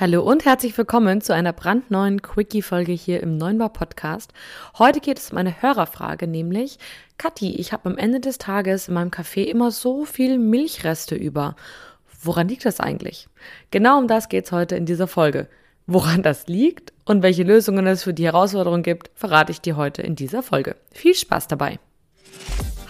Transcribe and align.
Hallo 0.00 0.22
und 0.22 0.44
herzlich 0.44 0.78
willkommen 0.78 1.20
zu 1.22 1.34
einer 1.34 1.52
brandneuen 1.52 2.22
Quickie-Folge 2.22 2.92
hier 2.92 3.20
im 3.20 3.36
Neunbar 3.36 3.70
Podcast. 3.70 4.32
Heute 4.78 5.00
geht 5.00 5.18
es 5.18 5.32
um 5.32 5.38
eine 5.38 5.60
Hörerfrage, 5.60 6.28
nämlich, 6.28 6.78
Kathi, 7.16 7.56
ich 7.56 7.72
habe 7.72 7.90
am 7.90 7.98
Ende 7.98 8.20
des 8.20 8.38
Tages 8.38 8.86
in 8.86 8.94
meinem 8.94 9.10
Café 9.10 9.42
immer 9.42 9.72
so 9.72 10.04
viel 10.04 10.38
Milchreste 10.38 11.16
über. 11.16 11.56
Woran 12.22 12.46
liegt 12.46 12.64
das 12.64 12.78
eigentlich? 12.78 13.26
Genau 13.72 13.98
um 13.98 14.06
das 14.06 14.28
geht 14.28 14.44
es 14.44 14.52
heute 14.52 14.76
in 14.76 14.86
dieser 14.86 15.08
Folge. 15.08 15.48
Woran 15.88 16.22
das 16.22 16.46
liegt 16.46 16.92
und 17.04 17.24
welche 17.24 17.42
Lösungen 17.42 17.84
es 17.88 18.04
für 18.04 18.14
die 18.14 18.26
Herausforderung 18.26 18.84
gibt, 18.84 19.10
verrate 19.16 19.50
ich 19.50 19.60
dir 19.60 19.76
heute 19.76 20.02
in 20.02 20.14
dieser 20.14 20.44
Folge. 20.44 20.76
Viel 20.92 21.16
Spaß 21.16 21.48
dabei! 21.48 21.80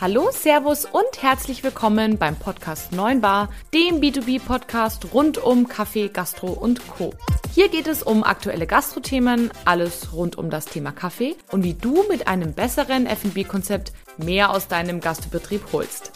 Hallo, 0.00 0.30
Servus 0.30 0.84
und 0.84 1.22
herzlich 1.22 1.64
willkommen 1.64 2.18
beim 2.18 2.36
Podcast 2.36 2.92
9 2.92 3.20
Bar, 3.20 3.48
dem 3.74 4.00
B2B-Podcast 4.00 5.12
rund 5.12 5.38
um 5.38 5.66
Kaffee, 5.66 6.06
Gastro 6.06 6.52
und 6.52 6.86
Co. 6.86 7.14
Hier 7.52 7.68
geht 7.68 7.88
es 7.88 8.04
um 8.04 8.22
aktuelle 8.22 8.68
Gastrothemen, 8.68 9.50
alles 9.64 10.12
rund 10.12 10.38
um 10.38 10.50
das 10.50 10.66
Thema 10.66 10.92
Kaffee 10.92 11.34
und 11.50 11.64
wie 11.64 11.74
du 11.74 12.04
mit 12.08 12.28
einem 12.28 12.52
besseren 12.52 13.06
F&B-Konzept 13.06 13.92
mehr 14.18 14.50
aus 14.50 14.68
deinem 14.68 15.00
Gastbetrieb 15.00 15.72
holst. 15.72 16.12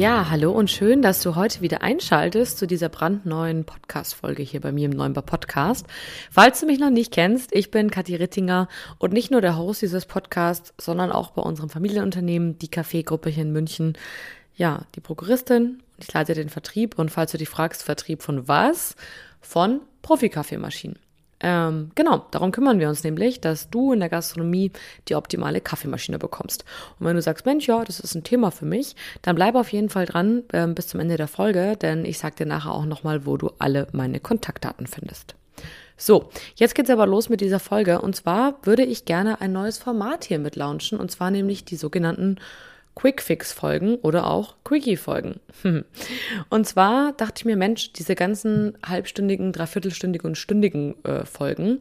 Ja, 0.00 0.30
hallo 0.30 0.50
und 0.52 0.70
schön, 0.70 1.02
dass 1.02 1.20
du 1.20 1.34
heute 1.34 1.60
wieder 1.60 1.82
einschaltest 1.82 2.56
zu 2.56 2.66
dieser 2.66 2.88
brandneuen 2.88 3.66
Podcast-Folge 3.66 4.42
hier 4.42 4.62
bei 4.62 4.72
mir 4.72 4.86
im 4.86 4.96
Neunbar 4.96 5.22
Podcast. 5.22 5.86
Falls 6.30 6.58
du 6.58 6.64
mich 6.64 6.78
noch 6.78 6.88
nicht 6.88 7.12
kennst, 7.12 7.54
ich 7.54 7.70
bin 7.70 7.90
Kathi 7.90 8.16
Rittinger 8.16 8.68
und 8.96 9.12
nicht 9.12 9.30
nur 9.30 9.42
der 9.42 9.58
Host 9.58 9.82
dieses 9.82 10.06
Podcasts, 10.06 10.72
sondern 10.78 11.12
auch 11.12 11.32
bei 11.32 11.42
unserem 11.42 11.68
Familienunternehmen, 11.68 12.58
die 12.58 12.68
Kaffeegruppe 12.68 13.28
hier 13.28 13.42
in 13.42 13.52
München, 13.52 13.92
ja, 14.56 14.86
die 14.94 15.00
Prokuristin 15.00 15.82
und 15.98 16.04
ich 16.04 16.10
leite 16.14 16.32
den 16.32 16.48
Vertrieb 16.48 16.98
und 16.98 17.10
falls 17.10 17.32
du 17.32 17.36
dich 17.36 17.50
fragst, 17.50 17.82
Vertrieb 17.82 18.22
von 18.22 18.48
was? 18.48 18.96
Von 19.42 19.82
Profi-Kaffeemaschinen. 20.00 20.98
Ähm, 21.42 21.90
genau, 21.94 22.26
darum 22.30 22.52
kümmern 22.52 22.80
wir 22.80 22.88
uns 22.88 23.02
nämlich, 23.02 23.40
dass 23.40 23.70
du 23.70 23.92
in 23.92 24.00
der 24.00 24.08
Gastronomie 24.10 24.72
die 25.08 25.14
optimale 25.14 25.60
Kaffeemaschine 25.60 26.18
bekommst. 26.18 26.64
Und 26.98 27.06
wenn 27.06 27.16
du 27.16 27.22
sagst, 27.22 27.46
Mensch, 27.46 27.66
ja, 27.66 27.82
das 27.84 27.98
ist 27.98 28.14
ein 28.14 28.24
Thema 28.24 28.50
für 28.50 28.66
mich, 28.66 28.94
dann 29.22 29.36
bleib 29.36 29.54
auf 29.54 29.72
jeden 29.72 29.88
Fall 29.88 30.06
dran 30.06 30.42
äh, 30.52 30.66
bis 30.66 30.88
zum 30.88 31.00
Ende 31.00 31.16
der 31.16 31.28
Folge, 31.28 31.76
denn 31.76 32.04
ich 32.04 32.18
sag 32.18 32.36
dir 32.36 32.46
nachher 32.46 32.72
auch 32.72 32.84
nochmal, 32.84 33.24
wo 33.24 33.36
du 33.36 33.50
alle 33.58 33.86
meine 33.92 34.20
Kontaktdaten 34.20 34.86
findest. 34.86 35.34
So, 35.96 36.30
jetzt 36.54 36.74
geht's 36.74 36.88
aber 36.88 37.06
los 37.06 37.28
mit 37.28 37.42
dieser 37.42 37.60
Folge. 37.60 38.00
Und 38.00 38.16
zwar 38.16 38.54
würde 38.62 38.84
ich 38.84 39.04
gerne 39.04 39.42
ein 39.42 39.52
neues 39.52 39.76
Format 39.76 40.24
hier 40.24 40.38
mit 40.38 40.56
launchen, 40.56 40.98
und 40.98 41.10
zwar 41.10 41.30
nämlich 41.30 41.64
die 41.64 41.76
sogenannten 41.76 42.36
Quick-Fix-Folgen 42.94 43.96
oder 43.96 44.26
auch 44.26 44.56
Quickie-Folgen. 44.64 45.40
Und 46.50 46.66
zwar 46.66 47.12
dachte 47.12 47.34
ich 47.38 47.44
mir, 47.44 47.56
Mensch, 47.56 47.92
diese 47.92 48.14
ganzen 48.14 48.76
halbstündigen, 48.84 49.52
dreiviertelstündigen 49.52 50.30
und 50.30 50.34
stündigen 50.36 51.02
äh, 51.04 51.24
Folgen, 51.24 51.80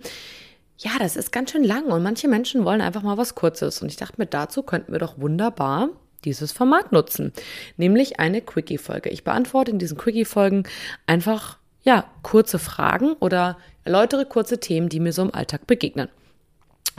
ja, 0.79 0.91
das 0.97 1.17
ist 1.17 1.31
ganz 1.31 1.51
schön 1.51 1.65
lang 1.65 1.87
und 1.87 2.03
manche 2.03 2.29
Menschen 2.29 2.63
wollen 2.63 2.79
einfach 2.79 3.01
mal 3.01 3.17
was 3.17 3.35
Kurzes. 3.35 3.81
Und 3.81 3.89
ich 3.89 3.97
dachte 3.97 4.15
mir, 4.17 4.27
dazu 4.27 4.63
könnten 4.63 4.93
wir 4.93 4.99
doch 4.99 5.19
wunderbar 5.19 5.89
dieses 6.23 6.51
Format 6.51 6.91
nutzen, 6.91 7.33
nämlich 7.77 8.19
eine 8.19 8.41
Quickie-Folge. 8.41 9.09
Ich 9.09 9.23
beantworte 9.23 9.71
in 9.71 9.79
diesen 9.79 9.97
Quickie-Folgen 9.97 10.63
einfach, 11.05 11.57
ja, 11.83 12.05
kurze 12.23 12.59
Fragen 12.59 13.13
oder 13.19 13.57
erläutere 13.83 14.25
kurze 14.25 14.59
Themen, 14.59 14.89
die 14.89 14.99
mir 14.99 15.13
so 15.13 15.21
im 15.21 15.33
Alltag 15.33 15.67
begegnen. 15.67 16.09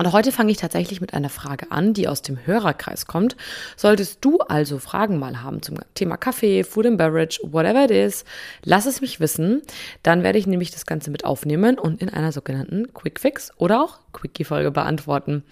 Und 0.01 0.13
heute 0.13 0.33
fange 0.33 0.51
ich 0.51 0.57
tatsächlich 0.57 1.03
mit 1.03 1.13
einer 1.13 1.29
Frage 1.29 1.71
an, 1.71 1.93
die 1.93 2.09
aus 2.09 2.23
dem 2.23 2.39
Hörerkreis 2.47 3.05
kommt. 3.05 3.37
Solltest 3.77 4.25
du 4.25 4.39
also 4.39 4.79
Fragen 4.79 5.19
mal 5.19 5.43
haben 5.43 5.61
zum 5.61 5.77
Thema 5.93 6.17
Kaffee, 6.17 6.65
Food 6.65 6.87
and 6.87 6.97
Beverage, 6.97 7.39
whatever 7.43 7.85
it 7.85 7.91
is, 7.91 8.25
lass 8.65 8.87
es 8.87 9.03
mich 9.03 9.21
wissen. 9.21 9.61
Dann 10.03 10.23
werde 10.23 10.39
ich 10.39 10.47
nämlich 10.47 10.71
das 10.71 10.87
Ganze 10.87 11.11
mit 11.11 11.27
aufnehmen 11.27 11.79
und 11.79 12.01
in 12.01 12.09
einer 12.09 12.33
sogenannten 12.33 12.95
Quick 12.95 13.21
Fix 13.21 13.53
oder 13.59 13.83
auch 13.83 13.99
Quickie-Folge 14.15 14.71
beantworten. 14.71 15.45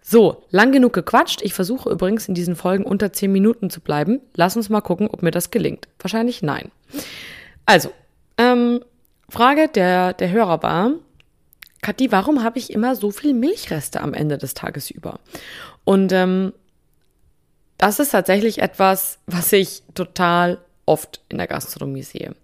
So, 0.00 0.44
lang 0.50 0.70
genug 0.70 0.92
gequatscht. 0.92 1.42
Ich 1.42 1.52
versuche 1.52 1.90
übrigens 1.90 2.28
in 2.28 2.34
diesen 2.34 2.54
Folgen 2.54 2.84
unter 2.84 3.12
10 3.12 3.32
Minuten 3.32 3.68
zu 3.68 3.80
bleiben. 3.80 4.20
Lass 4.36 4.56
uns 4.56 4.68
mal 4.68 4.80
gucken, 4.80 5.08
ob 5.08 5.24
mir 5.24 5.32
das 5.32 5.50
gelingt. 5.50 5.88
Wahrscheinlich 5.98 6.40
nein. 6.40 6.70
Also, 7.66 7.90
ähm, 8.38 8.84
Frage 9.28 9.66
der, 9.66 10.12
der 10.12 10.30
Hörer 10.30 10.62
war, 10.62 10.92
Kathi, 11.82 12.12
warum 12.12 12.44
habe 12.44 12.58
ich 12.58 12.72
immer 12.72 12.94
so 12.94 13.10
viel 13.10 13.34
Milchreste 13.34 14.00
am 14.00 14.14
Ende 14.14 14.38
des 14.38 14.54
Tages 14.54 14.90
über? 14.90 15.18
Und 15.84 16.12
ähm, 16.12 16.52
das 17.76 17.98
ist 17.98 18.10
tatsächlich 18.10 18.62
etwas, 18.62 19.18
was 19.26 19.52
ich 19.52 19.82
total 19.94 20.58
oft 20.86 21.20
in 21.28 21.38
der 21.38 21.48
Gastronomie 21.48 22.04
sehe. 22.04 22.36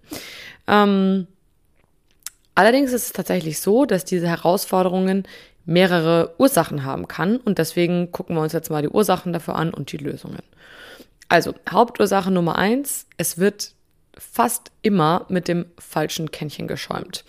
Ähm, 0.66 1.28
allerdings 2.56 2.92
ist 2.92 3.06
es 3.06 3.12
tatsächlich 3.12 3.60
so, 3.60 3.84
dass 3.84 4.04
diese 4.04 4.26
Herausforderungen 4.26 5.22
mehrere 5.64 6.34
Ursachen 6.38 6.84
haben 6.84 7.06
kann 7.06 7.36
und 7.36 7.58
deswegen 7.58 8.10
gucken 8.10 8.34
wir 8.34 8.42
uns 8.42 8.52
jetzt 8.52 8.70
mal 8.70 8.82
die 8.82 8.88
Ursachen 8.88 9.32
dafür 9.32 9.54
an 9.54 9.72
und 9.72 9.92
die 9.92 9.98
Lösungen. 9.98 10.42
Also 11.28 11.54
Hauptursache 11.70 12.32
Nummer 12.32 12.56
eins: 12.56 13.06
Es 13.18 13.38
wird 13.38 13.74
fast 14.16 14.72
immer 14.82 15.26
mit 15.28 15.46
dem 15.46 15.66
falschen 15.78 16.32
Kännchen 16.32 16.66
geschäumt. 16.66 17.24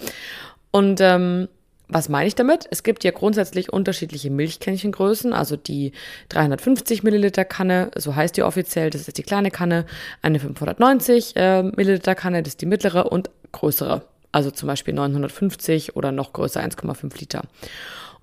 Und 0.71 1.01
ähm, 1.01 1.47
was 1.89 2.07
meine 2.07 2.27
ich 2.27 2.35
damit? 2.35 2.67
Es 2.69 2.83
gibt 2.83 3.03
ja 3.03 3.09
grundsätzlich 3.09 3.73
unterschiedliche 3.73 4.29
Milchkännchengrößen, 4.29 5.33
also 5.33 5.55
die 5.57 5.91
350 6.29 7.01
Milliliter 7.01 7.45
Kanne, 7.45 7.89
so 7.95 8.15
heißt 8.15 8.37
die 8.37 8.43
offiziell, 8.43 8.91
das 8.91 9.07
ist 9.07 9.17
die 9.17 9.23
kleine 9.23 9.49
Kanne, 9.49 9.85
eine 10.21 10.39
590 10.39 11.35
äh, 11.35 11.63
Milliliter 11.63 12.13
Kanne, 12.13 12.43
das 12.43 12.53
ist 12.53 12.61
die 12.61 12.67
mittlere 12.67 13.11
und 13.11 13.31
größere, 13.51 14.03
also 14.31 14.51
zum 14.51 14.67
Beispiel 14.67 14.93
950 14.93 15.95
oder 15.95 16.11
noch 16.11 16.31
größer 16.31 16.61
1,5 16.61 17.19
Liter. 17.19 17.41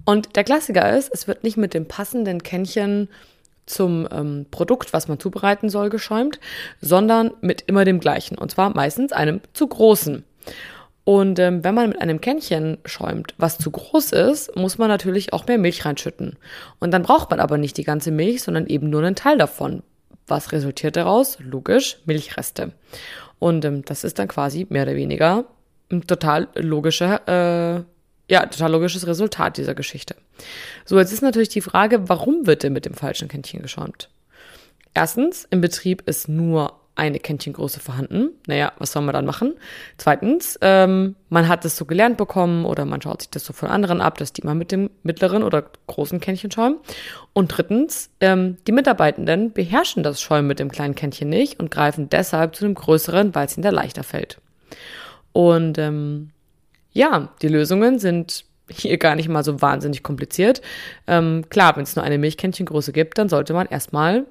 Und 0.05 0.37
der 0.37 0.45
Klassiker 0.45 0.97
ist, 0.97 1.13
es 1.13 1.27
wird 1.27 1.43
nicht 1.43 1.57
mit 1.57 1.75
dem 1.75 1.87
passenden 1.87 2.45
Kännchen 2.45 3.09
zum 3.67 4.07
ähm, 4.13 4.47
Produkt, 4.53 4.93
was 4.93 5.09
man 5.09 5.19
zubereiten 5.19 5.71
soll, 5.71 5.91
geschäumt, 5.91 6.39
sondern 6.81 7.33
mit 7.41 7.63
immer 7.63 7.85
dem 7.85 7.99
gleichen, 7.99 8.39
und 8.39 8.53
zwar 8.53 8.71
meistens 8.71 9.11
einem 9.13 9.41
zu 9.55 9.67
großen. 9.67 10.25
Und 11.07 11.39
ähm, 11.39 11.63
wenn 11.63 11.77
man 11.77 11.91
mit 11.91 12.01
einem 12.01 12.21
Kännchen 12.21 12.79
schäumt, 12.85 13.33
was 13.39 13.59
zu 13.59 13.71
groß 13.71 14.11
ist, 14.11 14.57
muss 14.57 14.77
man 14.77 14.89
natürlich 14.89 15.33
auch 15.33 15.47
mehr 15.47 15.57
Milch 15.57 15.85
reinschütten. 15.85 16.37
Und 16.81 16.91
dann 16.91 17.05
braucht 17.05 17.31
man 17.31 17.39
aber 17.39 17.59
nicht 17.59 17.77
die 17.77 17.85
ganze 17.85 18.11
Milch, 18.11 18.43
sondern 18.43 18.67
eben 18.67 18.91
nur 18.91 19.05
einen 19.05 19.15
Teil 19.15 19.39
davon. 19.39 19.85
Was 20.27 20.51
resultiert 20.51 20.97
daraus? 20.97 21.39
Logisch, 21.39 21.99
Milchreste. 22.07 22.73
Und 23.39 23.65
ähm, 23.65 23.85
das 23.85 24.03
ist 24.03 24.19
dann 24.19 24.27
quasi 24.27 24.67
mehr 24.69 24.83
oder 24.83 24.97
weniger 24.97 25.45
ein 25.93 26.05
total 26.09 26.49
logischer, 26.57 27.21
äh, 27.29 27.85
ja, 28.29 28.47
total 28.47 28.73
logisches 28.73 29.07
Resultat 29.07 29.59
dieser 29.59 29.77
Geschichte. 29.77 30.17
So, 30.85 30.99
jetzt 30.99 31.13
ist 31.13 31.23
natürlich 31.23 31.51
die 31.51 31.61
Frage, 31.61 32.09
warum 32.09 32.49
wird 32.49 32.65
denn 32.65 32.73
mit 32.73 32.85
dem 32.85 32.95
falschen 32.95 33.29
Kännchen 33.29 33.63
geschäumt? 33.63 34.09
Erstens, 34.93 35.47
im 35.53 35.61
Betrieb 35.61 36.03
ist 36.07 36.29
nur 36.29 36.81
eine 36.97 37.21
Kännchengröße 37.21 37.79
vorhanden. 37.79 38.31
Naja, 38.47 38.73
was 38.79 38.93
soll 38.93 39.03
man 39.03 39.13
dann 39.13 39.27
machen? 39.27 39.55
Zweitens, 39.99 40.59
ähm, 40.63 41.15
man 41.29 41.47
hat 41.47 41.65
es 41.67 41.77
so 41.77 41.85
gelernt 41.85 42.17
bekommen 42.17 42.65
oder 42.65 42.87
man 42.87 43.03
schaut 43.03 43.23
sich 43.23 43.31
das 43.31 43.45
so 43.45 43.53
von 43.53 43.69
anderen 43.69 44.01
ab, 44.01 44.17
dass 44.19 44.33
die 44.33 44.43
mal 44.43 44.55
mit 44.55 44.73
dem 44.73 44.91
mittleren 45.03 45.43
oder 45.43 45.65
großen 45.87 46.21
Kännchen 46.21 46.51
schäumen. 46.51 46.79
Und 47.35 47.49
drittens, 47.49 48.11
ähm, 48.21 48.57
die 48.67 48.73
Mitarbeitenden 48.73 49.53
beherrschen 49.53 50.03
das 50.03 50.23
Schäumen 50.23 50.49
mit 50.49 50.59
dem 50.59 50.73
kleinen 50.73 50.95
Kännchen 50.95 51.29
nicht 51.29 51.61
und 51.61 51.71
greifen 51.71 52.09
deshalb 52.09 52.57
zu 52.57 52.65
dem 52.65 52.75
größeren, 52.75 53.35
weil 53.35 53.47
es 53.47 53.57
ihnen 53.57 53.63
da 53.63 53.71
leichter 53.71 54.03
fällt. 54.03 54.41
Und 55.33 55.77
ähm, 55.77 56.31
ja, 56.93 57.29
die 57.43 57.49
Lösungen 57.49 57.99
sind 57.99 58.47
hier 58.71 58.97
gar 58.97 59.15
nicht 59.15 59.29
mal 59.29 59.45
so 59.45 59.61
wahnsinnig 59.61 60.03
kompliziert. 60.03 60.63
Ähm, 61.07 61.45
klar, 61.51 61.77
wenn 61.77 61.83
es 61.83 61.95
nur 61.95 62.05
eine 62.05 62.19
Milchkännchengröße 62.19 62.93
gibt, 62.93 63.19
dann 63.19 63.29
sollte 63.29 63.53
man 63.53 63.67
erstmal 63.67 64.25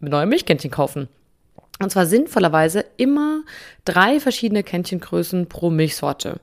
neue 0.00 0.26
Milchkännchen 0.26 0.72
kaufen. 0.72 1.08
Und 1.80 1.90
zwar 1.90 2.06
sinnvollerweise 2.06 2.84
immer 2.96 3.42
drei 3.84 4.20
verschiedene 4.20 4.62
Kännchengrößen 4.62 5.48
pro 5.48 5.70
Milchsorte. 5.70 6.40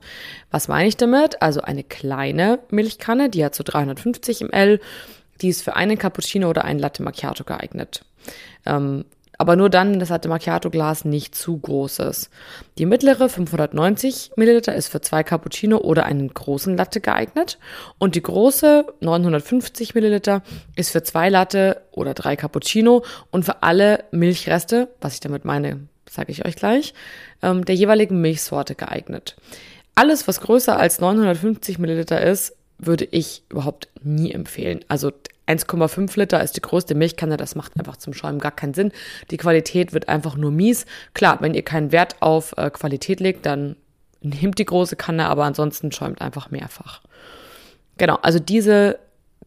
Was 0.50 0.68
meine 0.68 0.88
ich 0.88 0.96
damit? 0.96 1.40
Also 1.40 1.62
eine 1.62 1.84
kleine 1.84 2.58
Milchkanne, 2.70 3.30
die 3.30 3.44
hat 3.44 3.54
so 3.54 3.64
350 3.64 4.42
ml, 4.42 4.78
die 5.40 5.48
ist 5.48 5.62
für 5.62 5.74
einen 5.74 5.98
Cappuccino 5.98 6.50
oder 6.50 6.64
einen 6.64 6.78
Latte 6.78 7.02
Macchiato 7.02 7.44
geeignet. 7.44 8.04
Ähm, 8.66 9.04
aber 9.38 9.56
nur 9.56 9.70
dann, 9.70 9.98
das 9.98 10.10
Latte 10.10 10.28
Macchiato 10.28 10.70
Glas 10.70 11.04
nicht 11.04 11.34
zu 11.34 11.58
groß 11.58 12.00
ist. 12.00 12.30
Die 12.78 12.86
mittlere 12.86 13.28
590 13.28 14.32
Milliliter 14.36 14.74
ist 14.74 14.88
für 14.88 15.00
zwei 15.00 15.22
Cappuccino 15.22 15.78
oder 15.78 16.04
einen 16.04 16.32
großen 16.32 16.76
Latte 16.76 17.00
geeignet 17.00 17.58
und 17.98 18.14
die 18.14 18.22
große 18.22 18.86
950 19.00 19.94
Milliliter 19.94 20.42
ist 20.76 20.90
für 20.90 21.02
zwei 21.02 21.28
Latte 21.28 21.82
oder 21.92 22.14
drei 22.14 22.36
Cappuccino 22.36 23.04
und 23.30 23.44
für 23.44 23.62
alle 23.62 24.04
Milchreste, 24.10 24.88
was 25.00 25.14
ich 25.14 25.20
damit 25.20 25.44
meine, 25.44 25.80
sage 26.08 26.30
ich 26.30 26.44
euch 26.44 26.56
gleich, 26.56 26.94
ähm, 27.42 27.64
der 27.64 27.74
jeweiligen 27.74 28.20
Milchsorte 28.20 28.74
geeignet. 28.74 29.36
Alles, 29.94 30.26
was 30.28 30.40
größer 30.40 30.78
als 30.78 31.00
950 31.00 31.78
Milliliter 31.78 32.20
ist, 32.20 32.56
würde 32.78 33.06
ich 33.10 33.42
überhaupt 33.48 33.88
nie 34.02 34.32
empfehlen. 34.32 34.84
Also 34.88 35.12
1,5 35.58 36.18
Liter 36.18 36.42
ist 36.42 36.56
die 36.56 36.60
größte 36.60 36.94
Milchkanne, 36.94 37.36
das 37.36 37.54
macht 37.54 37.78
einfach 37.78 37.96
zum 37.96 38.12
Schäumen 38.12 38.38
gar 38.38 38.52
keinen 38.52 38.74
Sinn. 38.74 38.92
Die 39.30 39.36
Qualität 39.36 39.92
wird 39.92 40.08
einfach 40.08 40.36
nur 40.36 40.50
mies. 40.50 40.86
Klar, 41.14 41.38
wenn 41.40 41.54
ihr 41.54 41.62
keinen 41.62 41.92
Wert 41.92 42.16
auf 42.20 42.54
äh, 42.56 42.70
Qualität 42.70 43.20
legt, 43.20 43.46
dann 43.46 43.76
nehmt 44.20 44.58
die 44.58 44.64
große 44.64 44.96
Kanne, 44.96 45.26
aber 45.26 45.44
ansonsten 45.44 45.92
schäumt 45.92 46.20
einfach 46.20 46.50
mehrfach. 46.50 47.02
Genau, 47.98 48.18
also 48.22 48.38
diese 48.38 48.98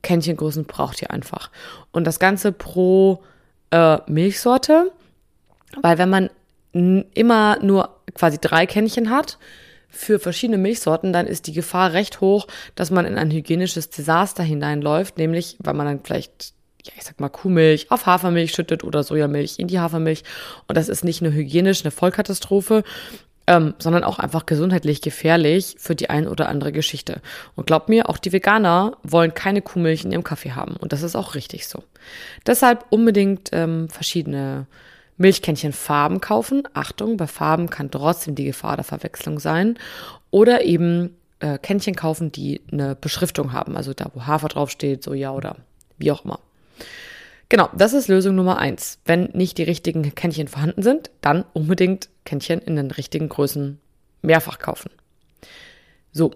Kännchengrößen 0.01 0.65
braucht 0.65 1.01
ihr 1.01 1.11
einfach. 1.11 1.49
Und 1.91 2.05
das 2.05 2.19
Ganze 2.19 2.51
pro 2.51 3.23
äh, 3.71 3.97
Milchsorte, 4.07 4.91
weil 5.81 5.97
wenn 5.97 6.09
man 6.09 6.29
immer 6.73 7.57
nur 7.61 7.89
quasi 8.15 8.37
drei 8.39 8.65
Kännchen 8.65 9.09
hat, 9.09 9.37
für 9.95 10.19
verschiedene 10.19 10.57
Milchsorten, 10.57 11.13
dann 11.13 11.27
ist 11.27 11.47
die 11.47 11.53
Gefahr 11.53 11.93
recht 11.93 12.21
hoch, 12.21 12.47
dass 12.75 12.91
man 12.91 13.05
in 13.05 13.17
ein 13.17 13.31
hygienisches 13.31 13.89
Desaster 13.89 14.43
hineinläuft, 14.43 15.17
nämlich 15.17 15.57
weil 15.59 15.73
man 15.73 15.87
dann 15.87 15.99
vielleicht 16.03 16.53
ja, 16.85 16.93
ich 16.97 17.03
sag 17.03 17.19
mal, 17.19 17.29
Kuhmilch 17.29 17.89
auf 17.89 18.05
Hafermilch 18.05 18.51
schüttet 18.51 18.83
oder 18.83 19.03
Sojamilch 19.03 19.57
in 19.57 19.67
die 19.67 19.79
Hafermilch. 19.79 20.23
Und 20.67 20.77
das 20.77 20.87
ist 20.87 21.03
nicht 21.03 21.21
nur 21.21 21.31
hygienisch 21.31 21.83
eine 21.83 21.89
Vollkatastrophe, 21.89 22.83
ähm, 23.47 23.73
sondern 23.79 24.03
auch 24.03 24.19
einfach 24.19 24.45
gesundheitlich 24.45 25.01
gefährlich 25.01 25.75
für 25.79 25.95
die 25.95 26.09
ein 26.09 26.27
oder 26.27 26.49
andere 26.49 26.71
Geschichte. 26.71 27.21
Und 27.55 27.67
glaubt 27.67 27.89
mir, 27.89 28.09
auch 28.09 28.17
die 28.17 28.31
Veganer 28.31 28.97
wollen 29.03 29.33
keine 29.33 29.61
Kuhmilch 29.61 30.03
in 30.03 30.11
ihrem 30.11 30.23
Kaffee 30.23 30.51
haben. 30.51 30.75
Und 30.77 30.93
das 30.93 31.01
ist 31.01 31.15
auch 31.15 31.35
richtig 31.35 31.67
so. 31.67 31.83
Deshalb 32.45 32.85
unbedingt 32.89 33.49
ähm, 33.51 33.89
verschiedene 33.89 34.67
Milchkännchen-Farben 35.17 36.21
kaufen. 36.21 36.63
Achtung, 36.73 37.17
bei 37.17 37.27
Farben 37.27 37.69
kann 37.69 37.91
trotzdem 37.91 38.35
die 38.35 38.45
Gefahr 38.45 38.75
der 38.75 38.83
Verwechslung 38.83 39.39
sein. 39.39 39.77
Oder 40.31 40.63
eben 40.63 41.15
äh, 41.39 41.57
Kännchen 41.57 41.95
kaufen, 41.95 42.31
die 42.31 42.61
eine 42.71 42.95
Beschriftung 42.95 43.53
haben. 43.53 43.77
Also 43.77 43.93
da, 43.93 44.09
wo 44.13 44.25
Hafer 44.25 44.47
draufsteht, 44.47 45.03
Soja 45.03 45.31
oder 45.31 45.57
wie 45.97 46.11
auch 46.11 46.25
immer. 46.25 46.39
Genau, 47.49 47.69
das 47.77 47.93
ist 47.93 48.07
Lösung 48.07 48.35
Nummer 48.35 48.57
eins. 48.57 48.99
Wenn 49.05 49.29
nicht 49.33 49.57
die 49.57 49.63
richtigen 49.63 50.15
Kännchen 50.15 50.47
vorhanden 50.47 50.81
sind, 50.81 51.11
dann 51.21 51.45
unbedingt 51.53 52.09
Kännchen 52.25 52.59
in 52.59 52.75
den 52.75 52.91
richtigen 52.91 53.29
Größen 53.29 53.79
mehrfach 54.21 54.59
kaufen. 54.59 54.89
So. 56.11 56.31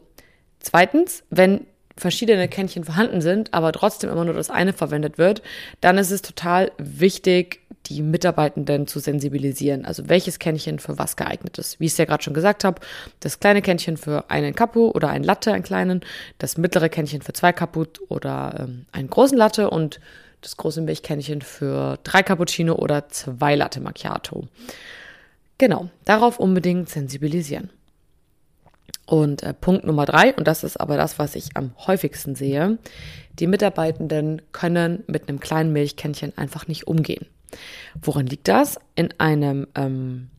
Zweitens, 0.59 1.23
wenn 1.29 1.65
verschiedene 1.95 2.47
Kännchen 2.47 2.83
vorhanden 2.83 3.21
sind, 3.21 3.53
aber 3.53 3.71
trotzdem 3.71 4.09
immer 4.09 4.25
nur 4.25 4.33
das 4.33 4.49
eine 4.49 4.73
verwendet 4.73 5.17
wird, 5.17 5.41
dann 5.81 5.97
ist 5.97 6.11
es 6.11 6.21
total 6.21 6.71
wichtig, 6.77 7.61
die 7.87 8.01
Mitarbeitenden 8.01 8.87
zu 8.87 8.99
sensibilisieren. 8.99 9.85
Also 9.85 10.09
welches 10.09 10.39
Kännchen 10.39 10.79
für 10.79 10.97
was 10.97 11.15
geeignet 11.15 11.57
ist. 11.57 11.79
Wie 11.79 11.85
ich 11.85 11.93
es 11.93 11.97
ja 11.97 12.05
gerade 12.05 12.23
schon 12.23 12.33
gesagt 12.33 12.63
habe, 12.63 12.81
das 13.19 13.39
kleine 13.39 13.61
Kännchen 13.61 13.97
für 13.97 14.29
einen 14.29 14.53
Kapu 14.53 14.89
oder 14.89 15.09
einen 15.09 15.23
Latte, 15.23 15.53
einen 15.53 15.63
kleinen, 15.63 16.01
das 16.37 16.57
mittlere 16.57 16.89
Kännchen 16.89 17.21
für 17.21 17.33
zwei 17.33 17.51
Kaput 17.51 17.99
oder 18.09 18.55
ähm, 18.59 18.85
einen 18.91 19.09
großen 19.09 19.37
Latte 19.37 19.69
und 19.69 19.99
das 20.41 20.57
große 20.57 20.81
Milchkännchen 20.81 21.41
für 21.41 21.99
drei 22.03 22.23
Cappuccino 22.23 22.75
oder 22.75 23.09
zwei 23.09 23.55
Latte 23.55 23.81
Macchiato. 23.81 24.47
Genau, 25.57 25.89
darauf 26.05 26.39
unbedingt 26.39 26.89
sensibilisieren. 26.89 27.69
Und 29.05 29.43
äh, 29.43 29.53
Punkt 29.53 29.85
Nummer 29.85 30.05
drei, 30.05 30.33
und 30.35 30.47
das 30.47 30.63
ist 30.63 30.79
aber 30.79 30.95
das, 30.95 31.19
was 31.19 31.35
ich 31.35 31.49
am 31.55 31.73
häufigsten 31.87 32.35
sehe, 32.35 32.77
die 33.39 33.47
Mitarbeitenden 33.47 34.41
können 34.51 35.03
mit 35.07 35.27
einem 35.27 35.39
kleinen 35.39 35.73
Milchkännchen 35.73 36.37
einfach 36.37 36.67
nicht 36.67 36.87
umgehen. 36.87 37.25
Woran 38.01 38.27
liegt 38.27 38.47
das? 38.47 38.79
In 38.95 39.13
einem 39.17 39.67
ähm, 39.75 40.29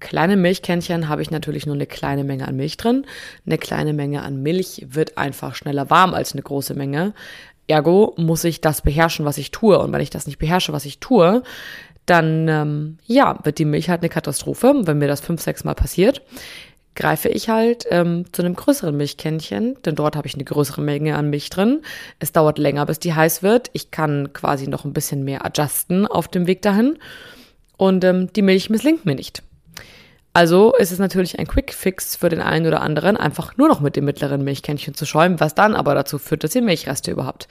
kleinen 0.00 0.40
Milchkännchen 0.40 1.08
habe 1.08 1.22
ich 1.22 1.30
natürlich 1.30 1.66
nur 1.66 1.74
eine 1.74 1.86
kleine 1.86 2.24
Menge 2.24 2.46
an 2.46 2.56
Milch 2.56 2.76
drin. 2.76 3.06
Eine 3.46 3.58
kleine 3.58 3.92
Menge 3.92 4.22
an 4.22 4.42
Milch 4.42 4.86
wird 4.88 5.18
einfach 5.18 5.54
schneller 5.54 5.90
warm 5.90 6.14
als 6.14 6.32
eine 6.32 6.42
große 6.42 6.74
Menge. 6.74 7.14
Ergo 7.66 8.14
muss 8.16 8.44
ich 8.44 8.60
das 8.60 8.80
beherrschen, 8.80 9.24
was 9.24 9.38
ich 9.38 9.50
tue. 9.50 9.78
Und 9.78 9.92
wenn 9.92 10.00
ich 10.00 10.10
das 10.10 10.26
nicht 10.26 10.38
beherrsche, 10.38 10.72
was 10.72 10.84
ich 10.84 11.00
tue, 11.00 11.42
dann 12.06 12.48
ähm, 12.48 12.98
ja, 13.04 13.38
wird 13.44 13.58
die 13.58 13.66
Milch 13.66 13.90
halt 13.90 14.00
eine 14.00 14.08
Katastrophe. 14.08 14.72
Wenn 14.84 14.98
mir 14.98 15.08
das 15.08 15.20
fünf, 15.20 15.42
sechs 15.42 15.64
Mal 15.64 15.74
passiert, 15.74 16.22
greife 16.98 17.28
ich 17.28 17.48
halt 17.48 17.86
ähm, 17.90 18.24
zu 18.32 18.42
einem 18.42 18.56
größeren 18.56 18.94
Milchkännchen, 18.94 19.80
denn 19.84 19.94
dort 19.94 20.16
habe 20.16 20.26
ich 20.26 20.34
eine 20.34 20.42
größere 20.42 20.80
Menge 20.80 21.14
an 21.16 21.30
Milch 21.30 21.48
drin. 21.48 21.80
Es 22.18 22.32
dauert 22.32 22.58
länger, 22.58 22.84
bis 22.86 22.98
die 22.98 23.14
heiß 23.14 23.44
wird. 23.44 23.70
Ich 23.72 23.92
kann 23.92 24.32
quasi 24.32 24.66
noch 24.66 24.84
ein 24.84 24.92
bisschen 24.92 25.22
mehr 25.22 25.46
adjusten 25.46 26.08
auf 26.08 26.26
dem 26.26 26.48
Weg 26.48 26.60
dahin. 26.60 26.98
Und 27.76 28.02
ähm, 28.02 28.32
die 28.32 28.42
Milch 28.42 28.68
misslingt 28.68 29.06
mir 29.06 29.14
nicht. 29.14 29.44
Also 30.32 30.74
ist 30.74 30.90
es 30.90 30.98
natürlich 30.98 31.38
ein 31.38 31.46
Quick 31.46 31.72
Fix 31.72 32.16
für 32.16 32.30
den 32.30 32.40
einen 32.40 32.66
oder 32.66 32.80
anderen, 32.80 33.16
einfach 33.16 33.56
nur 33.56 33.68
noch 33.68 33.80
mit 33.80 33.94
dem 33.94 34.04
mittleren 34.04 34.42
Milchkännchen 34.42 34.94
zu 34.94 35.06
schäumen, 35.06 35.38
was 35.38 35.54
dann 35.54 35.76
aber 35.76 35.94
dazu 35.94 36.18
führt, 36.18 36.42
dass 36.42 36.56
ihr 36.56 36.62
Milchreste 36.62 37.12
überhaupt. 37.12 37.46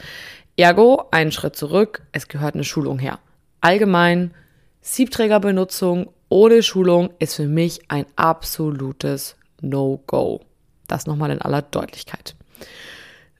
Ergo, 0.57 1.05
einen 1.11 1.31
Schritt 1.31 1.55
zurück, 1.55 2.01
es 2.11 2.27
gehört 2.27 2.55
eine 2.55 2.65
Schulung 2.65 2.99
her. 2.99 3.19
Allgemein, 3.61 4.33
Siebträgerbenutzung 4.81 6.09
ohne 6.27 6.61
Schulung 6.63 7.11
ist 7.19 7.35
für 7.35 7.47
mich 7.47 7.89
ein 7.89 8.05
absolutes 8.17 9.36
No-Go. 9.61 10.41
Das 10.87 11.05
nochmal 11.05 11.31
in 11.31 11.41
aller 11.41 11.61
Deutlichkeit. 11.61 12.35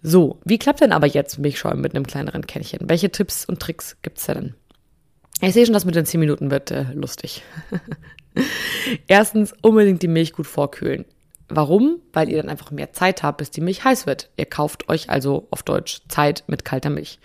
So, 0.01 0.39
wie 0.45 0.59
klappt 0.59 0.81
denn 0.81 0.91
aber 0.91 1.07
jetzt 1.07 1.39
Milchschäumen 1.39 1.81
mit 1.81 1.95
einem 1.95 2.05
kleineren 2.05 2.45
Kännchen? 2.45 2.89
Welche 2.89 3.11
Tipps 3.11 3.45
und 3.45 3.59
Tricks 3.59 3.97
gibt's 4.01 4.25
denn? 4.25 4.53
Ich 5.41 5.53
sehe 5.53 5.65
schon, 5.65 5.73
das 5.73 5.85
mit 5.85 5.95
den 5.95 6.05
10 6.05 6.19
Minuten 6.19 6.51
wird 6.51 6.71
äh, 6.71 6.85
lustig. 6.93 7.43
Erstens, 9.07 9.53
unbedingt 9.61 10.01
die 10.01 10.07
Milch 10.07 10.33
gut 10.33 10.47
vorkühlen. 10.47 11.05
Warum? 11.49 12.01
Weil 12.11 12.29
ihr 12.29 12.37
dann 12.37 12.49
einfach 12.49 12.71
mehr 12.71 12.91
Zeit 12.91 13.23
habt, 13.23 13.37
bis 13.37 13.51
die 13.51 13.61
Milch 13.61 13.83
heiß 13.83 14.05
wird. 14.05 14.29
Ihr 14.35 14.45
kauft 14.45 14.89
euch 14.89 15.09
also 15.09 15.47
auf 15.51 15.63
Deutsch 15.63 16.01
Zeit 16.09 16.43
mit 16.47 16.65
kalter 16.65 16.89
Milch. 16.89 17.19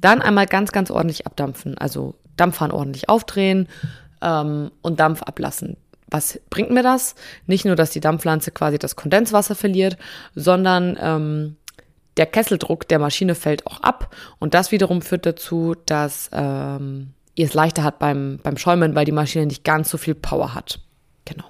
Dann 0.00 0.22
einmal 0.22 0.46
ganz, 0.46 0.72
ganz 0.72 0.90
ordentlich 0.90 1.26
abdampfen. 1.26 1.76
Also 1.76 2.14
Dampfhahn 2.36 2.72
ordentlich 2.72 3.08
aufdrehen 3.08 3.68
ähm, 4.22 4.70
und 4.80 5.00
Dampf 5.00 5.22
ablassen. 5.22 5.76
Was 6.12 6.38
bringt 6.50 6.70
mir 6.70 6.82
das? 6.82 7.14
Nicht 7.46 7.64
nur, 7.64 7.74
dass 7.74 7.90
die 7.90 8.00
Dampfpflanze 8.00 8.50
quasi 8.50 8.78
das 8.78 8.96
Kondenswasser 8.96 9.54
verliert, 9.54 9.96
sondern 10.34 10.98
ähm, 11.00 11.56
der 12.18 12.26
Kesseldruck 12.26 12.86
der 12.86 12.98
Maschine 12.98 13.34
fällt 13.34 13.66
auch 13.66 13.80
ab. 13.80 14.14
Und 14.38 14.52
das 14.52 14.72
wiederum 14.72 15.00
führt 15.00 15.24
dazu, 15.24 15.74
dass 15.86 16.28
ähm, 16.32 17.14
ihr 17.34 17.46
es 17.46 17.54
leichter 17.54 17.82
habt 17.82 17.98
beim, 17.98 18.40
beim 18.42 18.58
Schäumen, 18.58 18.94
weil 18.94 19.06
die 19.06 19.12
Maschine 19.12 19.46
nicht 19.46 19.64
ganz 19.64 19.88
so 19.88 19.96
viel 19.96 20.14
Power 20.14 20.54
hat. 20.54 20.80
Genau. 21.24 21.44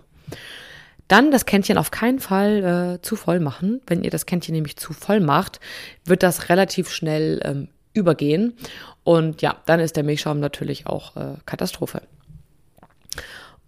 Dann 1.09 1.33
das 1.33 1.45
Kännchen 1.45 1.77
auf 1.77 1.91
keinen 1.91 2.21
Fall 2.21 2.99
äh, 2.99 3.03
zu 3.03 3.17
voll 3.17 3.41
machen. 3.41 3.81
Wenn 3.89 4.05
ihr 4.05 4.11
das 4.11 4.27
Kännchen 4.27 4.55
nämlich 4.55 4.77
zu 4.77 4.93
voll 4.93 5.19
macht, 5.19 5.59
wird 6.05 6.23
das 6.23 6.49
relativ 6.49 6.89
schnell 6.91 7.41
ähm, 7.45 7.69
übergehen. 7.95 8.57
Und 9.03 9.43
ja, 9.43 9.57
dann 9.67 9.81
ist 9.81 9.97
der 9.97 10.05
Milchschaum 10.05 10.39
natürlich 10.39 10.87
auch 10.87 11.17
äh, 11.17 11.35
Katastrophe. 11.47 12.03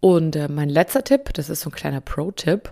Und 0.04 0.36
äh, 0.36 0.48
mein 0.48 0.68
letzter 0.68 1.02
Tipp, 1.02 1.32
das 1.32 1.48
ist 1.48 1.62
so 1.62 1.70
ein 1.70 1.72
kleiner 1.72 2.02
Pro-Tipp, 2.02 2.70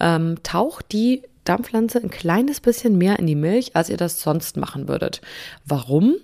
ähm, 0.00 0.42
taucht 0.42 0.86
die 0.90 1.22
Dampfpflanze 1.44 2.00
ein 2.02 2.10
kleines 2.10 2.58
bisschen 2.58 2.98
mehr 2.98 3.20
in 3.20 3.28
die 3.28 3.36
Milch, 3.36 3.76
als 3.76 3.88
ihr 3.88 3.96
das 3.96 4.20
sonst 4.20 4.56
machen 4.56 4.88
würdet. 4.88 5.20
Warum? 5.64 6.16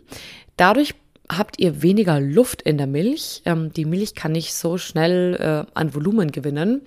Dadurch 0.56 0.96
habt 1.30 1.60
ihr 1.60 1.80
weniger 1.82 2.18
Luft 2.18 2.62
in 2.62 2.76
der 2.76 2.88
Milch. 2.88 3.42
Ähm, 3.44 3.72
die 3.72 3.84
Milch 3.84 4.16
kann 4.16 4.32
nicht 4.32 4.52
so 4.52 4.78
schnell 4.78 5.36
äh, 5.36 5.70
an 5.78 5.94
Volumen 5.94 6.32
gewinnen. 6.32 6.82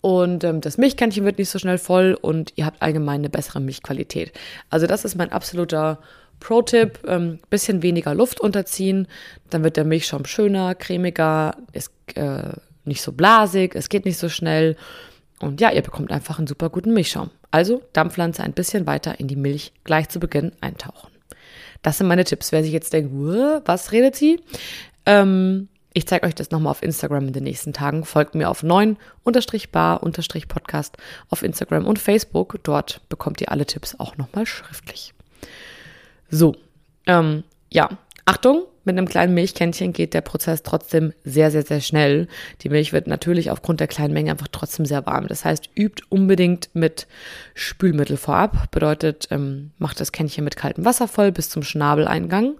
Und 0.00 0.42
ähm, 0.42 0.62
das 0.62 0.78
Milchkännchen 0.78 1.26
wird 1.26 1.36
nicht 1.36 1.50
so 1.50 1.58
schnell 1.58 1.76
voll 1.76 2.16
und 2.18 2.54
ihr 2.56 2.64
habt 2.64 2.80
allgemein 2.80 3.16
eine 3.16 3.28
bessere 3.28 3.60
Milchqualität. 3.60 4.32
Also 4.70 4.86
das 4.86 5.04
ist 5.04 5.16
mein 5.16 5.32
absoluter 5.32 5.98
Pro-Tipp, 6.40 7.00
ähm, 7.06 7.40
bisschen 7.50 7.82
weniger 7.82 8.14
Luft 8.14 8.40
unterziehen, 8.40 9.06
dann 9.50 9.64
wird 9.64 9.76
der 9.76 9.84
Milchschaum 9.84 10.24
schöner, 10.24 10.74
cremiger, 10.74 11.56
ist 11.74 11.92
äh, 12.14 12.54
nicht 12.84 13.02
so 13.02 13.12
blasig, 13.12 13.74
es 13.74 13.88
geht 13.88 14.04
nicht 14.04 14.18
so 14.18 14.28
schnell. 14.28 14.76
Und 15.40 15.60
ja, 15.60 15.70
ihr 15.70 15.82
bekommt 15.82 16.12
einfach 16.12 16.38
einen 16.38 16.46
super 16.46 16.70
guten 16.70 16.92
Milchschaum. 16.92 17.30
Also 17.50 17.82
Dampfpflanze 17.92 18.42
ein 18.42 18.52
bisschen 18.52 18.86
weiter 18.86 19.20
in 19.20 19.28
die 19.28 19.36
Milch 19.36 19.72
gleich 19.84 20.08
zu 20.08 20.20
Beginn 20.20 20.52
eintauchen. 20.60 21.10
Das 21.82 21.98
sind 21.98 22.06
meine 22.06 22.24
Tipps. 22.24 22.52
Wer 22.52 22.62
sich 22.62 22.72
jetzt 22.72 22.92
denkt, 22.92 23.12
was 23.12 23.92
redet 23.92 24.16
sie? 24.16 24.40
Ähm, 25.04 25.68
ich 25.94 26.06
zeige 26.06 26.26
euch 26.26 26.34
das 26.34 26.50
nochmal 26.50 26.70
auf 26.70 26.82
Instagram 26.82 27.28
in 27.28 27.34
den 27.34 27.44
nächsten 27.44 27.74
Tagen. 27.74 28.04
Folgt 28.04 28.34
mir 28.34 28.48
auf 28.48 28.62
9-bar-podcast 28.62 30.96
auf 31.28 31.42
Instagram 31.42 31.86
und 31.86 31.98
Facebook. 31.98 32.60
Dort 32.62 33.00
bekommt 33.08 33.40
ihr 33.40 33.50
alle 33.50 33.66
Tipps 33.66 33.98
auch 33.98 34.16
nochmal 34.16 34.46
schriftlich. 34.46 35.12
So, 36.30 36.54
ähm, 37.06 37.42
ja, 37.70 37.90
Achtung, 38.24 38.64
mit 38.84 38.96
einem 38.96 39.08
kleinen 39.08 39.34
Milchkännchen 39.34 39.92
geht 39.92 40.12
der 40.12 40.20
Prozess 40.20 40.62
trotzdem 40.62 41.12
sehr, 41.24 41.50
sehr, 41.50 41.62
sehr 41.62 41.80
schnell. 41.80 42.26
Die 42.62 42.68
Milch 42.68 42.92
wird 42.92 43.06
natürlich 43.06 43.50
aufgrund 43.50 43.80
der 43.80 43.86
kleinen 43.86 44.12
Menge 44.12 44.30
einfach 44.32 44.48
trotzdem 44.50 44.86
sehr 44.86 45.06
warm. 45.06 45.28
Das 45.28 45.44
heißt, 45.44 45.70
übt 45.76 46.02
unbedingt 46.08 46.70
mit 46.72 47.06
Spülmittel 47.54 48.16
vorab. 48.16 48.70
Bedeutet, 48.72 49.28
ähm, 49.30 49.70
macht 49.78 50.00
das 50.00 50.10
Kännchen 50.10 50.44
mit 50.44 50.56
kaltem 50.56 50.84
Wasser 50.84 51.06
voll 51.06 51.30
bis 51.30 51.48
zum 51.48 51.62
Schnabeleingang, 51.62 52.54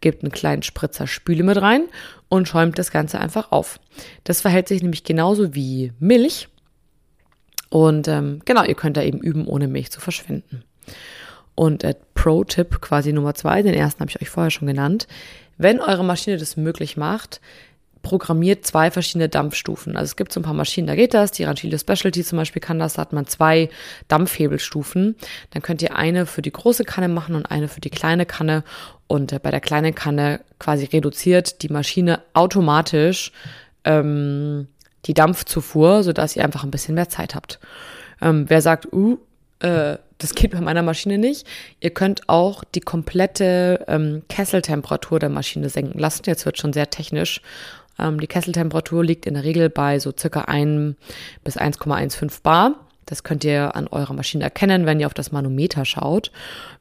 gebt 0.00 0.22
einen 0.24 0.32
kleinen 0.32 0.62
Spritzer 0.62 1.06
Spüle 1.06 1.44
mit 1.44 1.60
rein 1.60 1.84
und 2.28 2.48
schäumt 2.48 2.78
das 2.78 2.90
Ganze 2.90 3.20
einfach 3.20 3.52
auf. 3.52 3.78
Das 4.24 4.40
verhält 4.40 4.68
sich 4.68 4.82
nämlich 4.82 5.04
genauso 5.04 5.54
wie 5.54 5.92
Milch. 6.00 6.48
Und 7.68 8.08
ähm, 8.08 8.42
genau, 8.44 8.64
ihr 8.64 8.74
könnt 8.74 8.96
da 8.96 9.02
eben 9.02 9.20
üben, 9.20 9.46
ohne 9.46 9.68
Milch 9.68 9.92
zu 9.92 10.00
verschwinden. 10.00 10.64
Und 11.54 11.84
äh, 11.84 11.94
Pro-Tipp 12.20 12.82
quasi 12.82 13.14
Nummer 13.14 13.34
zwei, 13.34 13.62
den 13.62 13.72
ersten 13.72 14.00
habe 14.00 14.10
ich 14.10 14.20
euch 14.20 14.28
vorher 14.28 14.50
schon 14.50 14.68
genannt. 14.68 15.08
Wenn 15.56 15.80
eure 15.80 16.04
Maschine 16.04 16.36
das 16.36 16.58
möglich 16.58 16.98
macht, 16.98 17.40
programmiert 18.02 18.66
zwei 18.66 18.90
verschiedene 18.90 19.30
Dampfstufen. 19.30 19.96
Also 19.96 20.10
es 20.10 20.16
gibt 20.16 20.30
so 20.30 20.40
ein 20.40 20.42
paar 20.42 20.52
Maschinen, 20.52 20.86
da 20.86 20.96
geht 20.96 21.14
das. 21.14 21.32
Die 21.32 21.44
Ranchillo 21.44 21.78
Specialty 21.78 22.22
zum 22.22 22.36
Beispiel 22.36 22.60
kann 22.60 22.78
das. 22.78 22.92
Da 22.94 23.02
hat 23.02 23.14
man 23.14 23.26
zwei 23.26 23.70
Dampfhebelstufen. 24.08 25.16
Dann 25.52 25.62
könnt 25.62 25.80
ihr 25.80 25.96
eine 25.96 26.26
für 26.26 26.42
die 26.42 26.52
große 26.52 26.84
Kanne 26.84 27.08
machen 27.08 27.34
und 27.34 27.50
eine 27.50 27.68
für 27.68 27.80
die 27.80 27.88
kleine 27.88 28.26
Kanne. 28.26 28.64
Und 29.06 29.32
äh, 29.32 29.38
bei 29.42 29.50
der 29.50 29.60
kleinen 29.60 29.94
Kanne 29.94 30.40
quasi 30.58 30.84
reduziert 30.84 31.62
die 31.62 31.70
Maschine 31.70 32.20
automatisch 32.34 33.32
ähm, 33.84 34.68
die 35.06 35.14
Dampfzufuhr, 35.14 36.02
sodass 36.02 36.36
ihr 36.36 36.44
einfach 36.44 36.64
ein 36.64 36.70
bisschen 36.70 36.96
mehr 36.96 37.08
Zeit 37.08 37.34
habt. 37.34 37.60
Ähm, 38.20 38.44
wer 38.48 38.60
sagt, 38.60 38.92
uh, 38.92 39.18
äh, 39.60 39.98
das 40.18 40.34
geht 40.34 40.50
bei 40.50 40.60
meiner 40.60 40.82
Maschine 40.82 41.18
nicht. 41.18 41.46
Ihr 41.80 41.90
könnt 41.90 42.28
auch 42.28 42.62
die 42.64 42.80
komplette 42.80 43.84
ähm, 43.88 44.22
Kesseltemperatur 44.28 45.18
der 45.18 45.30
Maschine 45.30 45.70
senken 45.70 45.98
lassen. 45.98 46.24
Jetzt 46.26 46.44
wird 46.44 46.58
schon 46.58 46.72
sehr 46.72 46.90
technisch. 46.90 47.40
Ähm, 47.98 48.20
die 48.20 48.26
Kesseltemperatur 48.26 49.04
liegt 49.04 49.26
in 49.26 49.34
der 49.34 49.44
Regel 49.44 49.70
bei 49.70 49.98
so 49.98 50.12
circa 50.16 50.42
1 50.42 50.96
bis 51.42 51.56
1,15 51.56 52.42
Bar. 52.42 52.74
Das 53.06 53.24
könnt 53.24 53.44
ihr 53.44 53.74
an 53.74 53.88
eurer 53.88 54.12
Maschine 54.12 54.44
erkennen, 54.44 54.86
wenn 54.86 55.00
ihr 55.00 55.06
auf 55.06 55.14
das 55.14 55.32
Manometer 55.32 55.84
schaut. 55.84 56.30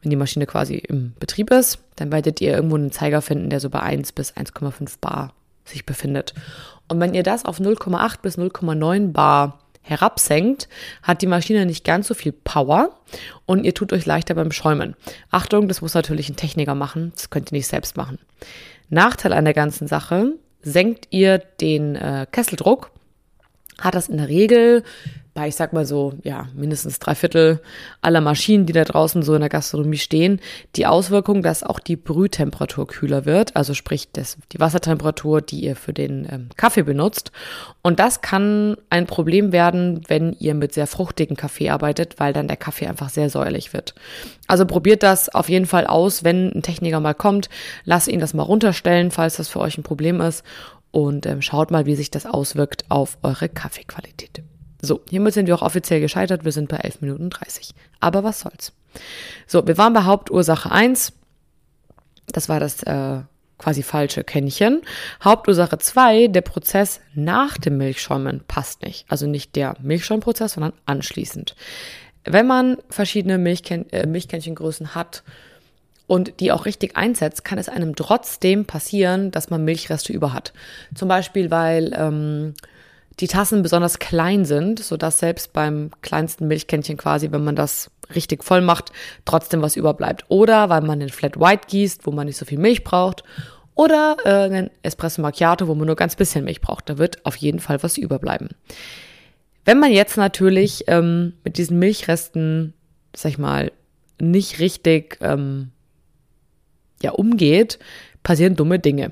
Wenn 0.02 0.12
die 0.12 0.16
Maschine 0.16 0.46
quasi 0.46 0.76
im 0.76 1.14
Betrieb 1.20 1.50
ist, 1.50 1.80
dann 1.96 2.12
werdet 2.12 2.40
ihr 2.42 2.54
irgendwo 2.54 2.76
einen 2.76 2.92
Zeiger 2.92 3.22
finden, 3.22 3.50
der 3.50 3.60
so 3.60 3.70
bei 3.70 3.80
1 3.80 4.12
bis 4.12 4.34
1,5 4.34 4.98
Bar 5.02 5.34
sich 5.66 5.86
befindet. 5.86 6.34
Und 6.88 7.00
wenn 7.00 7.14
ihr 7.14 7.24
das 7.24 7.46
auf 7.46 7.60
0,8 7.60 8.22
bis 8.22 8.38
0,9 8.38 9.12
Bar 9.12 9.60
herabsenkt, 9.82 10.68
hat 11.02 11.22
die 11.22 11.28
Maschine 11.28 11.66
nicht 11.66 11.84
ganz 11.84 12.08
so 12.08 12.14
viel 12.14 12.32
Power 12.32 13.00
und 13.46 13.64
ihr 13.64 13.74
tut 13.74 13.94
euch 13.94 14.06
leichter 14.06 14.36
beim 14.36 14.52
Schäumen. 14.52 14.96
Achtung, 15.32 15.68
das 15.68 15.82
muss 15.82 15.94
natürlich 15.94 16.30
ein 16.30 16.36
Techniker 16.36 16.76
machen, 16.76 17.12
das 17.16 17.30
könnt 17.30 17.52
ihr 17.52 17.58
nicht 17.58 17.68
selbst 17.68 17.98
machen. 17.98 18.20
Nachteil 18.90 19.34
an 19.34 19.46
der 19.46 19.54
ganzen 19.54 19.88
Sache, 19.88 20.34
senkt 20.62 21.08
ihr 21.12 21.38
den 21.38 21.96
äh, 21.96 22.28
Kesseldruck, 22.32 22.92
hat 23.80 23.96
das 23.96 24.10
in 24.10 24.18
der 24.18 24.28
Regel 24.28 24.84
bei, 25.40 25.48
ich 25.48 25.56
sag 25.56 25.72
mal 25.72 25.86
so, 25.86 26.14
ja, 26.24 26.48
mindestens 26.54 27.00
drei 27.00 27.16
Viertel 27.16 27.62
aller 28.02 28.20
Maschinen, 28.20 28.66
die 28.66 28.74
da 28.74 28.84
draußen 28.84 29.24
so 29.24 29.34
in 29.36 29.40
der 29.40 29.50
Gastronomie 29.50 29.98
stehen, 29.98 30.42
die 30.76 30.86
Auswirkung, 30.86 31.42
dass 31.42 31.64
auch 31.64 31.80
die 31.80 31.96
Brühtemperatur 31.96 32.88
kühler 32.88 33.26
wird, 33.26 33.56
also 33.56 33.74
sprich 33.74 34.12
das, 34.12 34.38
die 34.52 34.60
Wassertemperatur, 34.60 35.42
die 35.42 35.62
ihr 35.62 35.78
für 35.78 35.94
den 35.94 36.28
ähm, 36.30 36.50
Kaffee 36.58 36.84
benutzt. 36.84 37.32
Und 37.82 38.00
das 38.00 38.20
kann 38.20 38.76
ein 38.90 39.08
Problem 39.08 39.54
werden, 39.54 40.02
wenn 40.10 40.34
ihr 40.34 40.56
mit 40.56 40.74
sehr 40.74 40.88
fruchtigen 40.88 41.38
Kaffee 41.38 41.70
arbeitet, 41.70 42.20
weil 42.20 42.34
dann 42.34 42.50
der 42.50 42.58
Kaffee 42.58 42.88
einfach 42.88 43.08
sehr 43.08 43.30
säuerlich 43.30 43.72
wird. 43.72 43.96
Also 44.48 44.66
probiert 44.66 45.04
das 45.04 45.30
auf 45.30 45.48
jeden 45.48 45.68
Fall 45.68 45.88
aus, 45.88 46.26
wenn 46.26 46.52
ein 46.52 46.64
Techniker 46.64 47.00
mal 47.00 47.14
kommt, 47.14 47.48
lasst 47.86 48.10
ihn 48.10 48.20
das 48.20 48.34
mal 48.34 48.44
runterstellen, 48.44 49.10
falls 49.12 49.38
das 49.38 49.48
für 49.48 49.62
euch 49.62 49.78
ein 49.78 49.84
Problem 49.84 50.20
ist 50.20 50.44
und 50.92 51.26
ähm, 51.26 51.42
schaut 51.42 51.72
mal, 51.72 51.86
wie 51.86 51.96
sich 51.96 52.12
das 52.12 52.26
auswirkt 52.26 52.84
auf 52.90 53.18
eure 53.24 53.48
Kaffeequalität. 53.48 54.44
So, 54.82 55.02
hiermit 55.10 55.34
sind 55.34 55.48
wir 55.48 55.56
auch 55.56 55.62
offiziell 55.62 56.00
gescheitert. 56.00 56.46
Wir 56.46 56.52
sind 56.52 56.70
bei 56.70 56.78
11 56.78 57.02
Minuten 57.02 57.30
30. 57.30 57.72
Aber 58.00 58.24
was 58.24 58.42
soll's. 58.42 58.72
So, 59.46 59.68
wir 59.68 59.78
waren 59.78 59.94
bei 59.94 60.04
Hauptursache 60.04 60.72
1. 60.72 61.14
Das 62.28 62.48
war 62.48 62.60
das 62.60 62.84
äh, 62.84 63.22
quasi 63.58 63.84
falsche 63.84 64.24
Kännchen. 64.24 64.82
Hauptursache 65.24 65.78
2, 65.78 66.28
der 66.28 66.42
Prozess 66.42 67.02
nach 67.14 67.58
dem 67.58 67.78
Milchschäumen 67.78 68.42
passt 68.48 68.84
nicht. 68.84 69.06
Also 69.10 69.28
nicht 69.28 69.56
der 69.56 69.76
Milchschäumprozess, 69.82 70.54
sondern 70.54 70.74
anschließend. 70.86 71.56
Wenn 72.24 72.48
man 72.48 72.78
verschiedene 72.90 73.38
Milchkännchen, 73.38 73.92
äh, 73.92 74.08
Milchkännchengrößen 74.08 74.96
hat 74.96 75.24
und 76.08 76.40
die 76.40 76.52
auch 76.52 76.66
richtig 76.66 76.96
einsetzt, 76.96 77.44
kann 77.44 77.60
es 77.60 77.70
einem 77.70 77.96
trotzdem 77.96 78.66
passieren, 78.66 79.32
dass 79.32 79.50
man 79.50 79.66
Milchreste 79.66 80.14
über 80.14 80.34
hat. 80.34 80.54
Zum 80.96 81.08
Beispiel, 81.08 81.52
weil 81.52 81.94
ähm, 81.96 82.54
die 83.20 83.28
Tassen 83.28 83.62
besonders 83.62 84.00
klein 84.00 84.46
sind, 84.46 84.80
sodass 84.80 85.20
selbst 85.20 85.54
beim 85.54 85.92
kleinsten 86.02 86.48
Milchkännchen 86.48 86.98
quasi, 86.98 87.32
wenn 87.32 87.44
man 87.44 87.56
das 87.56 87.92
richtig 88.16 88.44
voll 88.44 88.62
macht, 88.62 88.92
trotzdem 89.26 89.62
was 89.62 89.76
überbleibt. 89.76 90.26
Oder 90.30 90.70
weil 90.70 90.82
man 90.82 91.00
den 91.00 91.10
Flat 91.10 91.40
White 91.40 91.68
gießt, 91.68 92.06
wo 92.06 92.12
man 92.12 92.28
nicht 92.28 92.38
so 92.38 92.46
viel 92.46 92.58
Milch 92.58 92.84
braucht. 92.84 93.24
Oder 93.76 94.18
äh, 94.26 94.30
einen 94.30 94.70
Espresso 94.84 95.22
Macchiato, 95.22 95.68
wo 95.68 95.76
man 95.76 95.88
nur 95.88 95.96
ganz 95.96 96.16
bisschen 96.16 96.46
Milch 96.46 96.62
braucht. 96.62 96.90
Da 96.90 96.98
wird 96.98 97.26
auf 97.26 97.36
jeden 97.36 97.60
Fall 97.60 97.82
was 97.84 97.98
überbleiben. 97.98 98.50
Wenn 99.66 99.80
man 99.80 99.92
jetzt 99.92 100.18
natürlich 100.18 100.86
ähm, 100.88 101.34
mit 101.44 101.58
diesen 101.58 101.78
Milchresten, 101.78 102.74
sag 103.16 103.32
ich 103.32 103.38
mal, 103.38 103.72
nicht 104.20 104.60
richtig 104.60 105.18
ähm, 105.22 105.72
ja, 107.02 107.12
umgeht, 107.12 107.80
passieren 108.24 108.56
dumme 108.56 108.80
Dinge. 108.80 109.12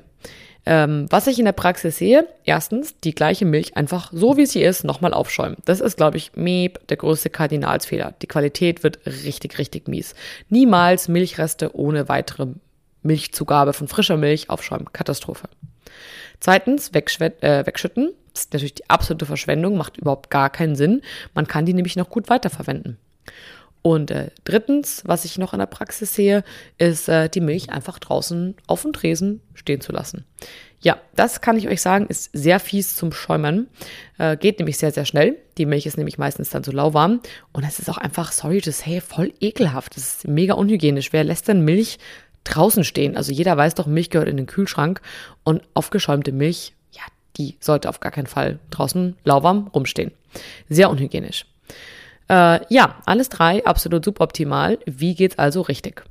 Ähm, 0.70 1.06
was 1.08 1.26
ich 1.26 1.38
in 1.38 1.46
der 1.46 1.52
Praxis 1.52 1.96
sehe, 1.96 2.28
erstens, 2.44 3.00
die 3.00 3.14
gleiche 3.14 3.46
Milch 3.46 3.74
einfach 3.78 4.10
so 4.12 4.36
wie 4.36 4.44
sie 4.44 4.62
ist, 4.62 4.84
nochmal 4.84 5.14
aufschäumen. 5.14 5.56
Das 5.64 5.80
ist, 5.80 5.96
glaube 5.96 6.18
ich, 6.18 6.32
Meep, 6.36 6.86
der 6.88 6.98
größte 6.98 7.30
Kardinalsfehler. 7.30 8.12
Die 8.20 8.26
Qualität 8.26 8.82
wird 8.82 8.98
richtig, 9.06 9.56
richtig 9.56 9.88
mies. 9.88 10.14
Niemals 10.50 11.08
Milchreste 11.08 11.74
ohne 11.74 12.10
weitere 12.10 12.48
Milchzugabe 13.02 13.72
von 13.72 13.88
frischer 13.88 14.18
Milch 14.18 14.50
aufschäumen. 14.50 14.92
Katastrophe. 14.92 15.48
Zweitens, 16.38 16.90
äh, 16.90 17.64
wegschütten. 17.64 18.12
Das 18.34 18.42
ist 18.42 18.52
natürlich 18.52 18.74
die 18.74 18.90
absolute 18.90 19.24
Verschwendung, 19.24 19.78
macht 19.78 19.96
überhaupt 19.96 20.28
gar 20.28 20.50
keinen 20.50 20.76
Sinn. 20.76 21.00
Man 21.32 21.48
kann 21.48 21.64
die 21.64 21.72
nämlich 21.72 21.96
noch 21.96 22.10
gut 22.10 22.28
weiterverwenden. 22.28 22.98
Und 23.82 24.10
äh, 24.10 24.30
drittens, 24.44 25.02
was 25.06 25.24
ich 25.24 25.38
noch 25.38 25.52
in 25.52 25.60
der 25.60 25.66
Praxis 25.66 26.14
sehe, 26.14 26.44
ist 26.78 27.08
äh, 27.08 27.28
die 27.28 27.40
Milch 27.40 27.70
einfach 27.70 27.98
draußen 27.98 28.56
auf 28.66 28.82
dem 28.82 28.92
Tresen 28.92 29.40
stehen 29.54 29.80
zu 29.80 29.92
lassen. 29.92 30.24
Ja, 30.80 30.98
das 31.16 31.40
kann 31.40 31.56
ich 31.56 31.68
euch 31.68 31.82
sagen, 31.82 32.06
ist 32.06 32.30
sehr 32.32 32.60
fies 32.60 32.94
zum 32.94 33.12
Schäumen. 33.12 33.68
Äh, 34.18 34.36
geht 34.36 34.58
nämlich 34.58 34.78
sehr, 34.78 34.92
sehr 34.92 35.04
schnell. 35.04 35.36
Die 35.56 35.66
Milch 35.66 35.86
ist 35.86 35.96
nämlich 35.96 36.18
meistens 36.18 36.50
dann 36.50 36.62
so 36.62 36.70
lauwarm. 36.70 37.20
Und 37.52 37.64
es 37.64 37.78
ist 37.78 37.88
auch 37.88 37.98
einfach, 37.98 38.30
sorry 38.30 38.60
to 38.60 38.70
say, 38.70 39.00
voll 39.00 39.32
ekelhaft. 39.40 39.96
Das 39.96 40.04
ist 40.04 40.28
mega 40.28 40.54
unhygienisch. 40.54 41.12
Wer 41.12 41.24
lässt 41.24 41.48
denn 41.48 41.64
Milch 41.64 41.98
draußen 42.44 42.84
stehen? 42.84 43.16
Also 43.16 43.32
jeder 43.32 43.56
weiß 43.56 43.74
doch, 43.74 43.86
Milch 43.86 44.10
gehört 44.10 44.28
in 44.28 44.36
den 44.36 44.46
Kühlschrank. 44.46 45.00
Und 45.42 45.62
aufgeschäumte 45.74 46.30
Milch, 46.30 46.74
ja, 46.92 47.02
die 47.36 47.56
sollte 47.58 47.88
auf 47.88 47.98
gar 47.98 48.12
keinen 48.12 48.28
Fall 48.28 48.60
draußen 48.70 49.16
lauwarm 49.24 49.68
rumstehen. 49.74 50.12
Sehr 50.68 50.90
unhygienisch. 50.90 51.46
Äh, 52.28 52.60
ja, 52.68 52.96
alles 53.06 53.28
drei 53.28 53.64
absolut 53.64 54.04
suboptimal. 54.04 54.78
Wie 54.86 55.14
geht's 55.14 55.38
also 55.38 55.62
richtig? 55.62 56.04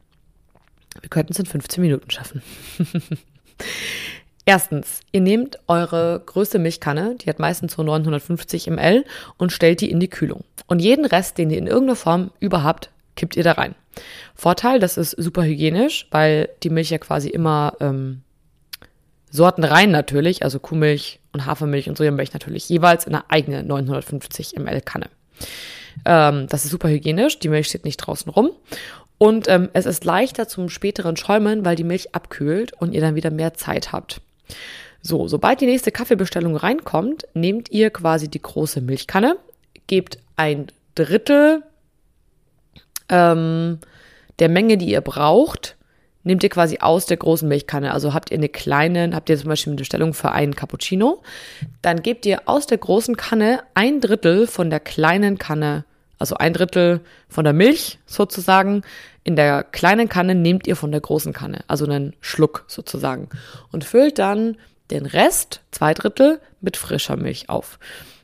Wir 1.01 1.09
könnten 1.09 1.33
es 1.33 1.39
in 1.39 1.45
15 1.45 1.81
Minuten 1.81 2.09
schaffen. 2.09 2.41
Erstens, 4.45 5.01
ihr 5.11 5.21
nehmt 5.21 5.59
eure 5.67 6.23
größte 6.25 6.57
Milchkanne, 6.57 7.15
die 7.15 7.29
hat 7.29 7.37
meistens 7.37 7.73
so 7.73 7.83
950 7.83 8.67
ml, 8.67 9.03
und 9.37 9.51
stellt 9.51 9.81
die 9.81 9.91
in 9.91 9.99
die 9.99 10.09
Kühlung. 10.09 10.45
Und 10.67 10.79
jeden 10.79 11.05
Rest, 11.05 11.37
den 11.37 11.49
ihr 11.49 11.57
in 11.57 11.67
irgendeiner 11.67 11.97
Form 11.97 12.31
überhaupt, 12.39 12.89
kippt 13.15 13.35
ihr 13.35 13.43
da 13.43 13.53
rein. 13.53 13.75
Vorteil, 14.35 14.79
das 14.79 14.95
ist 14.97 15.11
super 15.11 15.43
hygienisch, 15.43 16.07
weil 16.11 16.49
die 16.63 16.69
Milch 16.69 16.91
ja 16.91 16.97
quasi 16.97 17.27
immer 17.29 17.73
ähm, 17.81 18.21
Sorten 19.29 19.65
rein 19.65 19.91
natürlich, 19.91 20.43
also 20.43 20.59
Kuhmilch 20.59 21.19
und 21.33 21.45
Hafermilch 21.45 21.89
und 21.89 21.97
Sojamilch 21.97 22.31
natürlich 22.31 22.69
jeweils 22.69 23.05
in 23.05 23.15
eine 23.15 23.29
eigene 23.29 23.63
950 23.63 24.55
ml 24.57 24.81
Kanne. 24.81 25.09
Ähm, 26.05 26.47
das 26.47 26.65
ist 26.65 26.71
super 26.71 26.89
hygienisch, 26.89 27.39
die 27.39 27.49
Milch 27.49 27.67
steht 27.67 27.85
nicht 27.85 27.97
draußen 27.97 28.31
rum. 28.31 28.51
Und 29.17 29.47
ähm, 29.47 29.69
es 29.73 29.85
ist 29.85 30.05
leichter 30.05 30.47
zum 30.47 30.69
späteren 30.69 31.17
Schäumen, 31.17 31.65
weil 31.65 31.75
die 31.75 31.83
Milch 31.83 32.13
abkühlt 32.13 32.73
und 32.73 32.93
ihr 32.93 33.01
dann 33.01 33.15
wieder 33.15 33.31
mehr 33.31 33.53
Zeit 33.53 33.91
habt. 33.91 34.21
So, 35.01 35.27
sobald 35.27 35.61
die 35.61 35.65
nächste 35.65 35.91
Kaffeebestellung 35.91 36.55
reinkommt, 36.55 37.27
nehmt 37.33 37.71
ihr 37.71 37.89
quasi 37.89 38.27
die 38.27 38.41
große 38.41 38.81
Milchkanne, 38.81 39.37
gebt 39.87 40.19
ein 40.35 40.67
Drittel 40.95 41.63
ähm, 43.09 43.79
der 44.39 44.49
Menge, 44.49 44.77
die 44.77 44.89
ihr 44.89 45.01
braucht, 45.01 45.76
nehmt 46.27 46.43
ihr 46.43 46.49
quasi 46.49 46.77
aus 46.79 47.05
der 47.07 47.17
großen 47.17 47.47
Milchkanne. 47.47 47.91
Also 47.93 48.13
habt 48.13 48.31
ihr 48.31 48.37
eine 48.37 48.49
kleine, 48.49 49.15
habt 49.15 49.29
ihr 49.29 49.37
zum 49.37 49.49
Beispiel 49.49 49.71
eine 49.71 49.77
Bestellung 49.79 50.13
für 50.13 50.31
einen 50.31 50.55
Cappuccino, 50.55 51.23
dann 51.81 52.03
gebt 52.03 52.25
ihr 52.25 52.41
aus 52.45 52.67
der 52.67 52.77
großen 52.77 53.17
Kanne 53.17 53.63
ein 53.73 53.99
Drittel 54.01 54.45
von 54.45 54.69
der 54.69 54.79
kleinen 54.79 55.37
Kanne, 55.37 55.85
also 56.19 56.35
ein 56.35 56.53
Drittel 56.53 57.01
von 57.27 57.43
der 57.43 57.53
Milch 57.53 57.99
sozusagen. 58.05 58.83
In 59.23 59.35
der 59.35 59.63
kleinen 59.63 60.07
Kanne 60.07 60.35
nehmt 60.35 60.67
ihr 60.67 60.75
von 60.75 60.91
der 60.91 61.01
großen 61.01 61.33
Kanne, 61.33 61.61
also 61.67 61.85
einen 61.85 62.13
Schluck 62.21 62.65
sozusagen 62.67 63.29
und 63.71 63.83
füllt 63.83 64.19
dann 64.19 64.57
den 64.91 65.05
Rest, 65.05 65.61
zwei 65.71 65.93
Drittel, 65.93 66.39
mit 66.61 66.77
frischer 66.77 67.17
Milch 67.17 67.49
auf. 67.49 67.79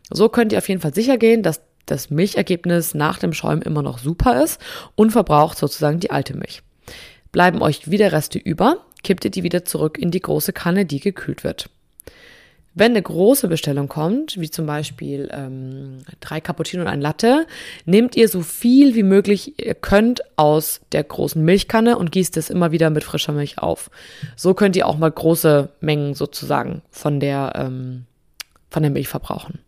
So 0.09 0.29
könnt 0.29 0.51
ihr 0.51 0.57
auf 0.59 0.69
jeden 0.69 0.81
Fall 0.81 0.93
sicher 0.93 1.17
gehen, 1.17 1.43
dass 1.43 1.61
das 1.85 2.09
Milchergebnis 2.09 2.93
nach 2.93 3.19
dem 3.19 3.33
Schäumen 3.33 3.61
immer 3.61 3.81
noch 3.81 3.99
super 3.99 4.41
ist 4.43 4.61
und 4.95 5.11
verbraucht 5.11 5.57
sozusagen 5.57 5.99
die 5.99 6.11
alte 6.11 6.35
Milch. 6.35 6.61
Bleiben 7.33 7.63
euch 7.63 7.89
wieder 7.89 8.11
Reste 8.11 8.37
über, 8.37 8.77
kippt 9.03 9.25
ihr 9.25 9.31
die 9.31 9.43
wieder 9.43 9.65
zurück 9.65 9.97
in 9.97 10.11
die 10.11 10.21
große 10.21 10.53
Kanne, 10.53 10.85
die 10.85 10.99
gekühlt 10.99 11.43
wird. 11.43 11.67
Wenn 12.75 12.91
eine 12.91 13.01
große 13.01 13.47
Bestellung 13.47 13.87
kommt, 13.87 14.39
wie 14.39 14.49
zum 14.49 14.67
Beispiel 14.67 15.29
ähm, 15.31 15.99
drei 16.21 16.39
Cappuccino 16.39 16.83
und 16.83 16.87
ein 16.87 17.01
Latte, 17.01 17.47
nehmt 17.85 18.15
ihr 18.15 18.27
so 18.27 18.41
viel 18.41 18.93
wie 18.93 19.03
möglich 19.03 19.59
ihr 19.59 19.73
könnt 19.73 20.21
aus 20.37 20.81
der 20.91 21.03
großen 21.03 21.43
Milchkanne 21.43 21.97
und 21.97 22.11
gießt 22.11 22.37
es 22.37 22.51
immer 22.51 22.71
wieder 22.71 22.91
mit 22.91 23.03
frischer 23.03 23.33
Milch 23.33 23.57
auf. 23.57 23.89
So 24.35 24.53
könnt 24.53 24.75
ihr 24.75 24.87
auch 24.87 24.97
mal 24.97 25.11
große 25.11 25.69
Mengen 25.81 26.13
sozusagen 26.13 26.83
von 26.91 27.19
der, 27.19 27.53
ähm, 27.55 28.05
von 28.69 28.83
der 28.83 28.91
Milch 28.91 29.07
verbrauchen. 29.07 29.59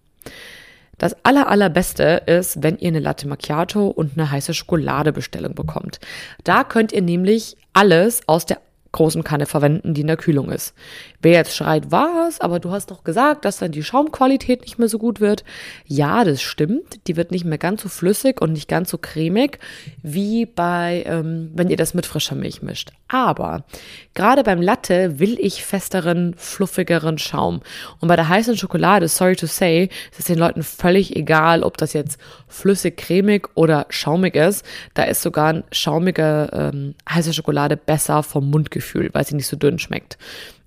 Das 0.98 1.16
aller, 1.24 1.48
allerbeste 1.48 2.24
ist, 2.26 2.64
wenn 2.64 2.78
ihr 2.78 2.90
eine 2.90 3.00
Latte 3.00 3.28
Macchiato 3.28 3.88
und 3.88 4.14
eine 4.18 4.32
heiße 4.32 4.54
Schokoladebestellung 4.54 5.56
bekommt. 5.56 6.00
Da 6.44 6.64
könnt 6.64 6.92
ihr 6.92 7.02
nämlich 7.02 7.58
alles 7.74 8.28
aus 8.28 8.46
der 8.46 8.60
großen 8.96 9.24
Kanne 9.26 9.46
verwenden, 9.46 9.94
die 9.94 10.02
in 10.02 10.08
der 10.08 10.16
Kühlung 10.16 10.50
ist. 10.50 10.74
Wer 11.22 11.34
jetzt 11.34 11.56
schreit, 11.56 11.92
was? 11.92 12.40
Aber 12.40 12.60
du 12.60 12.72
hast 12.72 12.92
doch 12.92 13.04
gesagt, 13.04 13.44
dass 13.44 13.58
dann 13.58 13.74
die 13.74 13.84
Schaumqualität 13.84 14.62
nicht 14.62 14.80
mehr 14.80 14.88
so 14.88 14.98
gut 14.98 15.20
wird. 15.20 15.44
Ja, 15.86 16.24
das 16.24 16.42
stimmt. 16.42 17.06
Die 17.08 17.18
wird 17.18 17.32
nicht 17.32 17.44
mehr 17.44 17.58
ganz 17.58 17.82
so 17.84 17.90
flüssig 17.90 18.42
und 18.42 18.54
nicht 18.54 18.70
ganz 18.70 18.90
so 18.90 18.98
cremig 18.98 19.60
wie 20.02 20.46
bei, 20.46 21.04
ähm, 21.08 21.52
wenn 21.54 21.70
ihr 21.70 21.76
das 21.76 21.94
mit 21.94 22.06
frischer 22.06 22.36
Milch 22.36 22.62
mischt. 22.62 22.92
Aber 23.10 23.66
gerade 24.14 24.44
beim 24.44 24.62
Latte 24.62 25.20
will 25.20 25.38
ich 25.40 25.66
festeren, 25.66 26.34
fluffigeren 26.38 27.18
Schaum. 27.18 27.62
Und 28.00 28.08
bei 28.08 28.16
der 28.16 28.30
heißen 28.30 28.58
Schokolade, 28.58 29.10
sorry 29.10 29.36
to 29.36 29.46
say, 29.46 29.90
ist 30.12 30.20
es 30.20 30.26
den 30.26 30.40
Leuten 30.40 30.64
völlig 30.64 31.16
egal, 31.16 31.64
ob 31.64 31.78
das 31.78 31.92
jetzt 31.92 32.18
flüssig, 32.48 32.96
cremig 32.96 33.50
oder 33.56 33.88
schaumig 33.90 34.36
ist. 34.36 34.66
Da 34.94 35.04
ist 35.04 35.22
sogar 35.22 35.52
ein 35.52 35.64
schaumiger 35.74 36.72
ähm, 36.74 36.96
heiße 37.10 37.34
Schokolade 37.34 37.76
besser 37.76 38.24
vom 38.24 38.50
Mundgefühl 38.50 38.85
Gefühl, 38.86 39.10
weil 39.14 39.26
sie 39.26 39.36
nicht 39.36 39.48
so 39.48 39.58
dünn 39.58 39.80
schmeckt. 39.80 40.18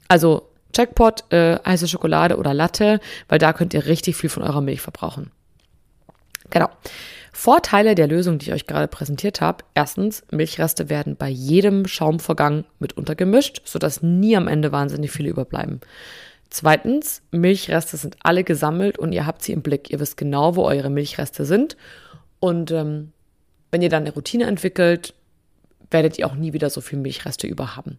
Also 0.08 0.48
Jackpot, 0.74 1.24
äh, 1.32 1.58
heiße 1.64 1.88
Schokolade 1.88 2.36
oder 2.36 2.52
Latte, 2.52 3.00
weil 3.28 3.38
da 3.38 3.52
könnt 3.52 3.74
ihr 3.74 3.86
richtig 3.86 4.16
viel 4.16 4.30
von 4.30 4.42
eurer 4.42 4.60
Milch 4.60 4.80
verbrauchen. 4.80 5.30
Genau. 6.50 6.68
Vorteile 7.32 7.94
der 7.94 8.08
Lösung, 8.08 8.38
die 8.38 8.46
ich 8.48 8.52
euch 8.52 8.66
gerade 8.66 8.88
präsentiert 8.88 9.40
habe. 9.40 9.64
Erstens, 9.74 10.24
Milchreste 10.30 10.88
werden 10.88 11.14
bei 11.16 11.28
jedem 11.28 11.86
Schaumvorgang 11.86 12.64
mit 12.80 12.96
untergemischt, 12.96 13.62
sodass 13.64 14.02
nie 14.02 14.36
am 14.36 14.48
Ende 14.48 14.72
wahnsinnig 14.72 15.12
viele 15.12 15.28
überbleiben. 15.28 15.80
Zweitens, 16.50 17.22
Milchreste 17.30 17.96
sind 17.96 18.16
alle 18.20 18.42
gesammelt 18.42 18.98
und 18.98 19.12
ihr 19.12 19.26
habt 19.26 19.42
sie 19.42 19.52
im 19.52 19.62
Blick. 19.62 19.90
Ihr 19.90 20.00
wisst 20.00 20.16
genau, 20.16 20.56
wo 20.56 20.64
eure 20.64 20.90
Milchreste 20.90 21.44
sind. 21.44 21.76
Und 22.40 22.70
ähm, 22.70 23.12
wenn 23.70 23.82
ihr 23.82 23.90
dann 23.90 24.04
eine 24.04 24.14
Routine 24.14 24.44
entwickelt, 24.46 25.14
werdet 25.90 26.18
ihr 26.18 26.26
auch 26.26 26.34
nie 26.34 26.52
wieder 26.52 26.70
so 26.70 26.80
viel 26.80 26.98
Milchreste 26.98 27.46
über 27.46 27.76
haben. 27.76 27.98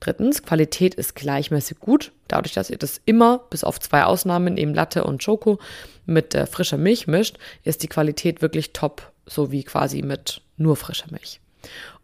Drittens, 0.00 0.42
Qualität 0.42 0.94
ist 0.94 1.14
gleichmäßig 1.14 1.78
gut. 1.78 2.12
Dadurch, 2.26 2.54
dass 2.54 2.70
ihr 2.70 2.78
das 2.78 3.00
immer, 3.04 3.38
bis 3.50 3.64
auf 3.64 3.80
zwei 3.80 4.04
Ausnahmen, 4.04 4.56
eben 4.56 4.74
Latte 4.74 5.04
und 5.04 5.22
Schoko, 5.22 5.58
mit 6.06 6.34
äh, 6.34 6.46
frischer 6.46 6.78
Milch 6.78 7.06
mischt, 7.06 7.38
ist 7.64 7.82
die 7.82 7.88
Qualität 7.88 8.40
wirklich 8.40 8.72
top, 8.72 9.12
so 9.26 9.50
wie 9.52 9.64
quasi 9.64 10.02
mit 10.02 10.40
nur 10.56 10.76
frischer 10.76 11.10
Milch. 11.10 11.40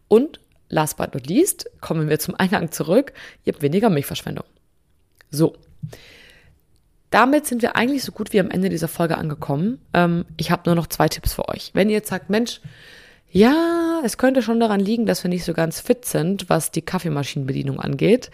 Und 0.07 0.39
last 0.69 0.97
but 0.97 1.13
not 1.13 1.27
least, 1.27 1.69
kommen 1.81 2.09
wir 2.09 2.19
zum 2.19 2.35
Eingang 2.35 2.71
zurück, 2.71 3.13
ihr 3.43 3.53
habt 3.53 3.63
weniger 3.63 3.89
Milchverschwendung. 3.89 4.45
So. 5.31 5.55
Damit 7.09 7.45
sind 7.45 7.61
wir 7.61 7.75
eigentlich 7.75 8.03
so 8.03 8.11
gut 8.11 8.33
wie 8.33 8.39
am 8.39 8.51
Ende 8.51 8.69
dieser 8.69 8.87
Folge 8.87 9.17
angekommen. 9.17 9.79
Ähm, 9.93 10.25
ich 10.37 10.51
habe 10.51 10.63
nur 10.65 10.75
noch 10.75 10.87
zwei 10.87 11.07
Tipps 11.07 11.33
für 11.33 11.47
euch. 11.47 11.71
Wenn 11.73 11.89
ihr 11.89 11.95
jetzt 11.95 12.09
sagt, 12.09 12.29
Mensch, 12.29 12.59
ja, 13.35 13.99
es 14.05 14.17
könnte 14.17 14.41
schon 14.41 14.61
daran 14.61 14.79
liegen, 14.79 15.05
dass 15.05 15.21
wir 15.25 15.29
nicht 15.29 15.43
so 15.43 15.51
ganz 15.51 15.81
fit 15.81 16.05
sind, 16.05 16.49
was 16.49 16.71
die 16.71 16.81
Kaffeemaschinenbedienung 16.81 17.81
angeht. 17.81 18.31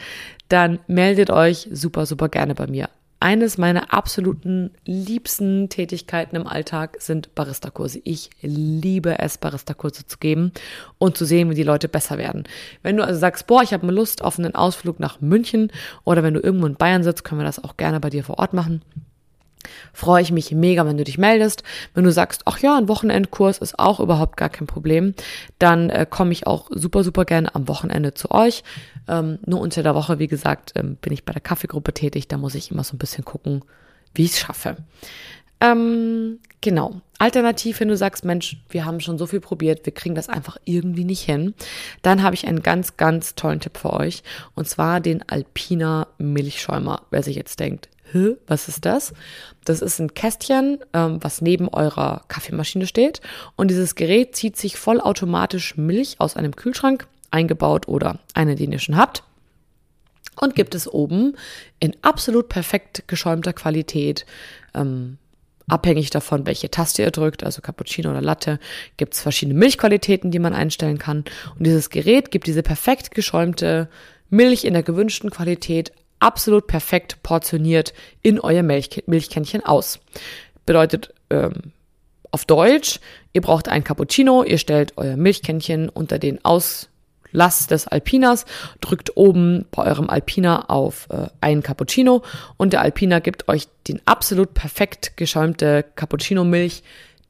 Dann 0.48 0.78
meldet 0.86 1.32
euch 1.32 1.68
super, 1.72 2.06
super 2.06 2.30
gerne 2.30 2.54
bei 2.54 2.68
mir. 2.68 2.88
Eines 3.20 3.58
meiner 3.58 3.92
absoluten 3.96 4.70
liebsten 4.86 5.70
Tätigkeiten 5.70 6.36
im 6.36 6.46
Alltag 6.46 6.98
sind 7.00 7.34
Barista-Kurse. 7.34 8.00
Ich 8.04 8.30
liebe 8.44 9.18
es, 9.18 9.40
Barista-Kurse 9.40 10.06
zu 10.06 10.20
geben 10.20 10.52
und 11.00 11.18
zu 11.18 11.26
sehen, 11.26 11.50
wie 11.50 11.56
die 11.56 11.64
Leute 11.64 11.90
besser 11.90 12.20
werden. 12.20 12.44
Wenn 12.84 12.98
du 12.98 13.04
also 13.04 13.20
sagst, 13.20 13.48
boah, 13.48 13.64
ich 13.64 13.74
habe 13.74 13.88
mal 13.88 13.96
Lust 13.96 14.24
auf 14.24 14.38
einen 14.38 14.54
Ausflug 14.54 15.00
nach 15.00 15.20
München 15.20 15.72
oder 16.04 16.22
wenn 16.22 16.36
du 16.36 16.42
irgendwo 16.42 16.68
in 16.68 16.76
Bayern 16.76 17.02
sitzt, 17.02 17.24
können 17.24 17.42
wir 17.42 17.46
das 17.46 17.64
auch 17.64 17.76
gerne 17.76 18.00
bei 18.00 18.12
dir 18.12 18.24
vor 18.24 18.38
Ort 18.38 18.54
machen 18.54 18.84
freue 19.94 20.22
ich 20.22 20.32
mich 20.32 20.52
mega, 20.52 20.86
wenn 20.86 20.98
du 20.98 21.04
dich 21.04 21.18
meldest. 21.18 21.64
Wenn 21.94 22.04
du 22.04 22.12
sagst, 22.12 22.44
ach 22.46 22.60
ja, 22.60 22.78
ein 22.78 22.88
Wochenendkurs 22.88 23.58
ist 23.60 23.80
auch 23.80 24.00
überhaupt 24.00 24.38
gar 24.38 24.50
kein 24.50 24.68
Problem, 24.68 25.14
dann 25.60 25.90
äh, 25.90 26.06
komme 26.10 26.32
ich 26.32 26.48
auch 26.48 26.70
super, 26.72 27.04
super 27.04 27.26
gerne 27.26 27.54
am 27.56 27.68
Wochenende 27.68 28.14
zu 28.14 28.32
euch. 28.32 28.64
Ähm, 29.08 29.40
nur 29.46 29.62
unter 29.62 29.84
der 29.84 29.96
Woche, 29.96 30.20
wie 30.20 30.28
gesagt, 30.28 30.74
ähm, 30.76 30.96
bin 30.96 31.14
ich 31.14 31.26
bei 31.26 31.34
der 31.34 31.42
Kaffeegruppe 31.42 31.94
tätig. 31.94 32.28
Da 32.28 32.38
muss 32.38 32.56
ich 32.56 32.72
immer 32.72 32.84
so 32.84 32.96
ein 32.96 33.00
bisschen 33.00 33.26
gucken, 33.26 33.64
wie 34.14 34.26
ich 34.26 34.32
es 34.32 34.40
schaffe. 34.40 34.78
Ähm, 35.62 36.40
genau. 36.60 37.02
Alternativ, 37.20 37.80
wenn 37.80 37.88
du 37.88 37.96
sagst, 37.96 38.26
Mensch, 38.26 38.58
wir 38.70 38.84
haben 38.84 39.00
schon 39.00 39.20
so 39.20 39.28
viel 39.28 39.40
probiert, 39.40 39.86
wir 39.86 39.94
kriegen 39.94 40.16
das 40.16 40.28
einfach 40.28 40.58
irgendwie 40.66 41.06
nicht 41.06 41.22
hin, 41.22 41.54
dann 42.02 42.24
habe 42.24 42.34
ich 42.34 42.48
einen 42.48 42.64
ganz, 42.64 42.98
ganz 42.98 43.36
tollen 43.36 43.60
Tipp 43.60 43.78
für 43.78 43.94
euch. 43.94 44.24
Und 44.56 44.68
zwar 44.68 45.00
den 45.00 45.22
Alpina 45.30 46.08
Milchschäumer. 46.18 47.04
Wer 47.12 47.22
sich 47.22 47.36
jetzt 47.36 47.60
denkt, 47.60 47.90
Was 48.48 48.68
ist 48.68 48.86
das? 48.86 49.14
Das 49.66 49.82
ist 49.82 50.00
ein 50.00 50.14
Kästchen, 50.14 50.80
ähm, 50.94 51.18
was 51.22 51.42
neben 51.42 51.70
eurer 51.70 52.24
Kaffeemaschine 52.28 52.88
steht. 52.88 53.22
Und 53.56 53.70
dieses 53.70 53.96
Gerät 53.96 54.36
zieht 54.36 54.58
sich 54.58 54.78
vollautomatisch 54.78 55.78
Milch 55.78 56.16
aus 56.20 56.36
einem 56.36 56.56
Kühlschrank 56.56 57.08
eingebaut 57.32 57.88
oder 57.88 58.20
eine, 58.34 58.56
den 58.56 58.72
ihr 58.72 58.80
schon 58.80 58.98
habt. 58.98 59.24
Und 60.40 60.56
gibt 60.56 60.76
es 60.76 60.92
oben 60.92 61.36
in 61.80 61.96
absolut 62.02 62.50
perfekt 62.50 63.04
geschäumter 63.08 63.54
Qualität, 63.54 64.26
ähm, 64.74 65.18
abhängig 65.68 66.10
davon, 66.10 66.46
welche 66.46 66.70
Taste 66.72 67.02
ihr 67.04 67.12
drückt, 67.12 67.44
also 67.44 67.62
Cappuccino 67.62 68.10
oder 68.10 68.22
Latte, 68.22 68.60
gibt 68.98 69.14
es 69.14 69.22
verschiedene 69.22 69.58
Milchqualitäten, 69.58 70.32
die 70.32 70.40
man 70.40 70.54
einstellen 70.54 70.98
kann. 70.98 71.26
Und 71.58 71.66
dieses 71.66 71.90
Gerät 71.90 72.32
gibt 72.32 72.48
diese 72.48 72.64
perfekt 72.64 73.12
geschäumte 73.12 73.90
Milch 74.30 74.66
in 74.66 74.74
der 74.74 74.84
gewünschten 74.84 75.30
Qualität 75.30 75.92
absolut 76.22 76.68
perfekt 76.68 77.22
portioniert 77.24 77.94
in 78.22 78.40
euer 78.40 78.64
Milch 78.64 79.04
Milchkännchen 79.08 79.66
aus. 79.66 80.00
Bedeutet 80.66 81.14
ähm, 81.30 81.74
auf 82.32 82.46
Deutsch, 82.46 83.00
ihr 83.34 83.42
braucht 83.42 83.68
ein 83.68 83.84
Cappuccino, 83.84 84.44
ihr 84.44 84.58
stellt 84.58 84.94
euer 84.98 85.18
Milchkännchen 85.18 85.90
unter 85.90 86.18
den 86.18 86.44
Auslass 86.46 87.68
des 87.68 87.88
Alpinas, 87.88 88.46
drückt 88.80 89.18
oben 89.18 89.66
bei 89.72 89.84
eurem 89.84 90.10
Alpina 90.10 90.70
auf 90.70 91.08
äh, 91.10 91.28
ein 91.42 91.62
Cappuccino 91.62 92.24
und 92.58 92.74
der 92.74 92.82
Alpina 92.82 93.20
gibt 93.20 93.50
euch 93.50 93.68
den 93.88 94.02
absolut 94.06 94.54
perfekt 94.54 95.18
geschäumte 95.18 95.84
Cappuccino-Milch 95.96 96.84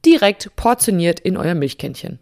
direkt 0.04 0.54
portioniert 0.56 1.20
in 1.20 1.36
euer 1.36 1.54
Milchkännchen. 1.54 2.18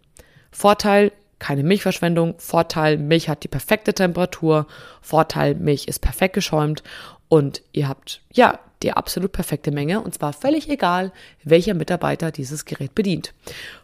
Vorteil, 0.51 1.11
keine 1.41 1.63
Milchverschwendung. 1.63 2.35
Vorteil, 2.37 2.97
Milch 2.97 3.27
hat 3.27 3.43
die 3.43 3.47
perfekte 3.47 3.93
Temperatur. 3.93 4.67
Vorteil, 5.01 5.55
Milch 5.55 5.87
ist 5.87 5.99
perfekt 5.99 6.35
geschäumt. 6.35 6.83
Und 7.29 7.63
ihr 7.71 7.87
habt, 7.87 8.21
ja, 8.31 8.59
die 8.83 8.93
absolut 8.93 9.31
perfekte 9.31 9.71
Menge. 9.71 10.01
Und 10.01 10.13
zwar 10.13 10.33
völlig 10.33 10.69
egal, 10.69 11.11
welcher 11.43 11.73
Mitarbeiter 11.73 12.31
dieses 12.31 12.65
Gerät 12.65 12.93
bedient. 12.93 13.33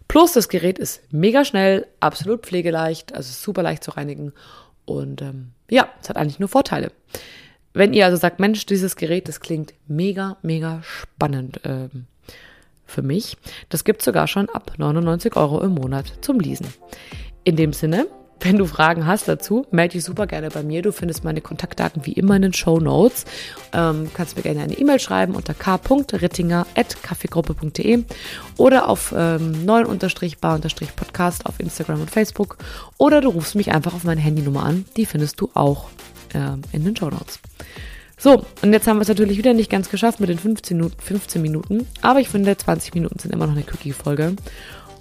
Plus, 0.08 0.34
das 0.34 0.50
Gerät 0.50 0.78
ist 0.78 1.02
mega 1.12 1.44
schnell, 1.44 1.88
absolut 2.00 2.46
pflegeleicht, 2.46 3.16
also 3.16 3.34
super 3.34 3.64
leicht 3.64 3.84
zu 3.84 3.92
reinigen. 3.92 4.34
Und 4.86 5.24
ähm, 5.24 5.52
ja, 5.70 5.90
es 6.02 6.10
hat 6.10 6.18
eigentlich 6.18 6.40
nur 6.40 6.50
Vorteile. 6.50 6.92
Wenn 7.74 7.94
ihr 7.94 8.06
also 8.06 8.18
sagt, 8.18 8.40
Mensch, 8.40 8.68
dieses 8.68 8.96
Gerät, 8.96 9.28
das 9.28 9.40
klingt 9.40 9.74
mega, 9.88 10.38
mega 10.44 10.82
spannend 10.84 11.60
ähm, 11.64 12.06
für 12.86 13.02
mich. 13.02 13.36
Das 13.70 13.84
gibt 13.84 14.02
sogar 14.02 14.28
schon 14.28 14.48
ab 14.50 14.74
99 14.78 15.36
Euro 15.36 15.62
im 15.62 15.74
Monat 15.74 16.14
zum 16.22 16.40
Leasen. 16.40 16.68
In 17.44 17.56
dem 17.56 17.74
Sinne, 17.74 18.08
wenn 18.40 18.58
du 18.58 18.66
Fragen 18.66 19.06
hast 19.08 19.28
dazu, 19.28 19.66
melde 19.72 19.94
dich 19.94 20.04
super 20.04 20.28
gerne 20.28 20.50
bei 20.50 20.62
mir. 20.64 20.82
Du 20.82 20.92
findest 20.92 21.24
meine 21.24 21.40
Kontaktdaten 21.42 22.06
wie 22.06 22.12
immer 22.14 22.36
in 22.36 22.42
den 22.44 22.54
Show 22.54 22.80
Notes. 22.80 23.26
Ähm, 23.74 24.10
kannst 24.14 24.38
mir 24.38 24.44
gerne 24.44 24.62
eine 24.62 24.78
E-Mail 24.78 25.00
schreiben 25.00 25.34
unter 25.36 25.56
k.rittinger.kaffeegruppe.de 25.56 28.04
oder 28.58 28.90
auf 28.90 29.14
ähm, 29.18 29.54
9-bar-podcast 29.66 31.46
auf 31.46 31.60
Instagram 31.60 32.02
und 32.02 32.12
Facebook. 32.12 32.58
Oder 32.98 33.22
du 33.22 33.30
rufst 33.30 33.56
mich 33.56 33.72
einfach 33.72 33.94
auf 33.94 34.04
meine 34.04 34.20
Handynummer 34.22 34.64
an. 34.64 34.86
Die 34.98 35.08
findest 35.08 35.42
du 35.42 35.50
auch 35.54 35.90
ähm, 36.34 36.62
in 36.72 36.86
den 36.86 36.96
Show 36.96 37.10
Notes. 37.10 37.40
So, 38.20 38.44
und 38.64 38.74
jetzt 38.74 38.88
haben 38.88 38.98
wir 38.98 39.04
es 39.04 39.10
natürlich 39.10 39.38
wieder 39.38 39.54
nicht 39.54 39.70
ganz 39.70 39.90
geschafft 39.90 40.20
mit 40.20 40.30
den 40.30 40.40
15, 40.40 40.92
15 40.98 41.40
Minuten. 41.42 41.88
Aber 42.02 42.20
ich 42.20 42.30
finde, 42.30 42.58
20 42.58 42.96
Minuten 42.96 43.20
sind 43.20 43.32
immer 43.32 43.46
noch 43.46 43.54
eine 43.54 43.62
Quickie-Folge. 43.64 44.36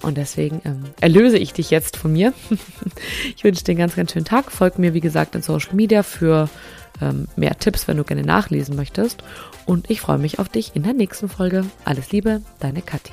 Und 0.02 0.16
deswegen 0.16 0.61
ähm, 0.64 0.85
erlöse 1.00 1.38
ich 1.38 1.52
dich 1.52 1.70
jetzt 1.70 1.96
von 1.96 2.12
mir. 2.12 2.32
ich 3.37 3.44
wünsche 3.44 3.64
dir 3.64 3.72
einen 3.72 3.78
ganz, 3.78 3.96
ganz 3.96 4.12
schönen 4.12 4.24
Tag. 4.24 4.52
Folg 4.52 4.78
mir, 4.78 4.94
wie 4.94 5.00
gesagt, 5.00 5.35
in 5.35 5.42
Social 5.42 5.74
Media 5.74 6.02
für 6.02 6.48
ähm, 7.00 7.28
mehr 7.37 7.59
Tipps, 7.59 7.88
wenn 7.88 7.96
du 7.96 8.04
gerne 8.04 8.22
nachlesen 8.22 8.76
möchtest. 8.76 9.22
Und 9.64 9.90
ich 9.90 10.00
freue 10.00 10.18
mich 10.18 10.38
auf 10.38 10.48
dich 10.48 10.72
in 10.74 10.82
der 10.82 10.94
nächsten 10.94 11.28
Folge. 11.28 11.64
Alles 11.85 12.12
Liebe, 12.12 12.42
deine 12.61 12.82
Kathi. 12.82 13.12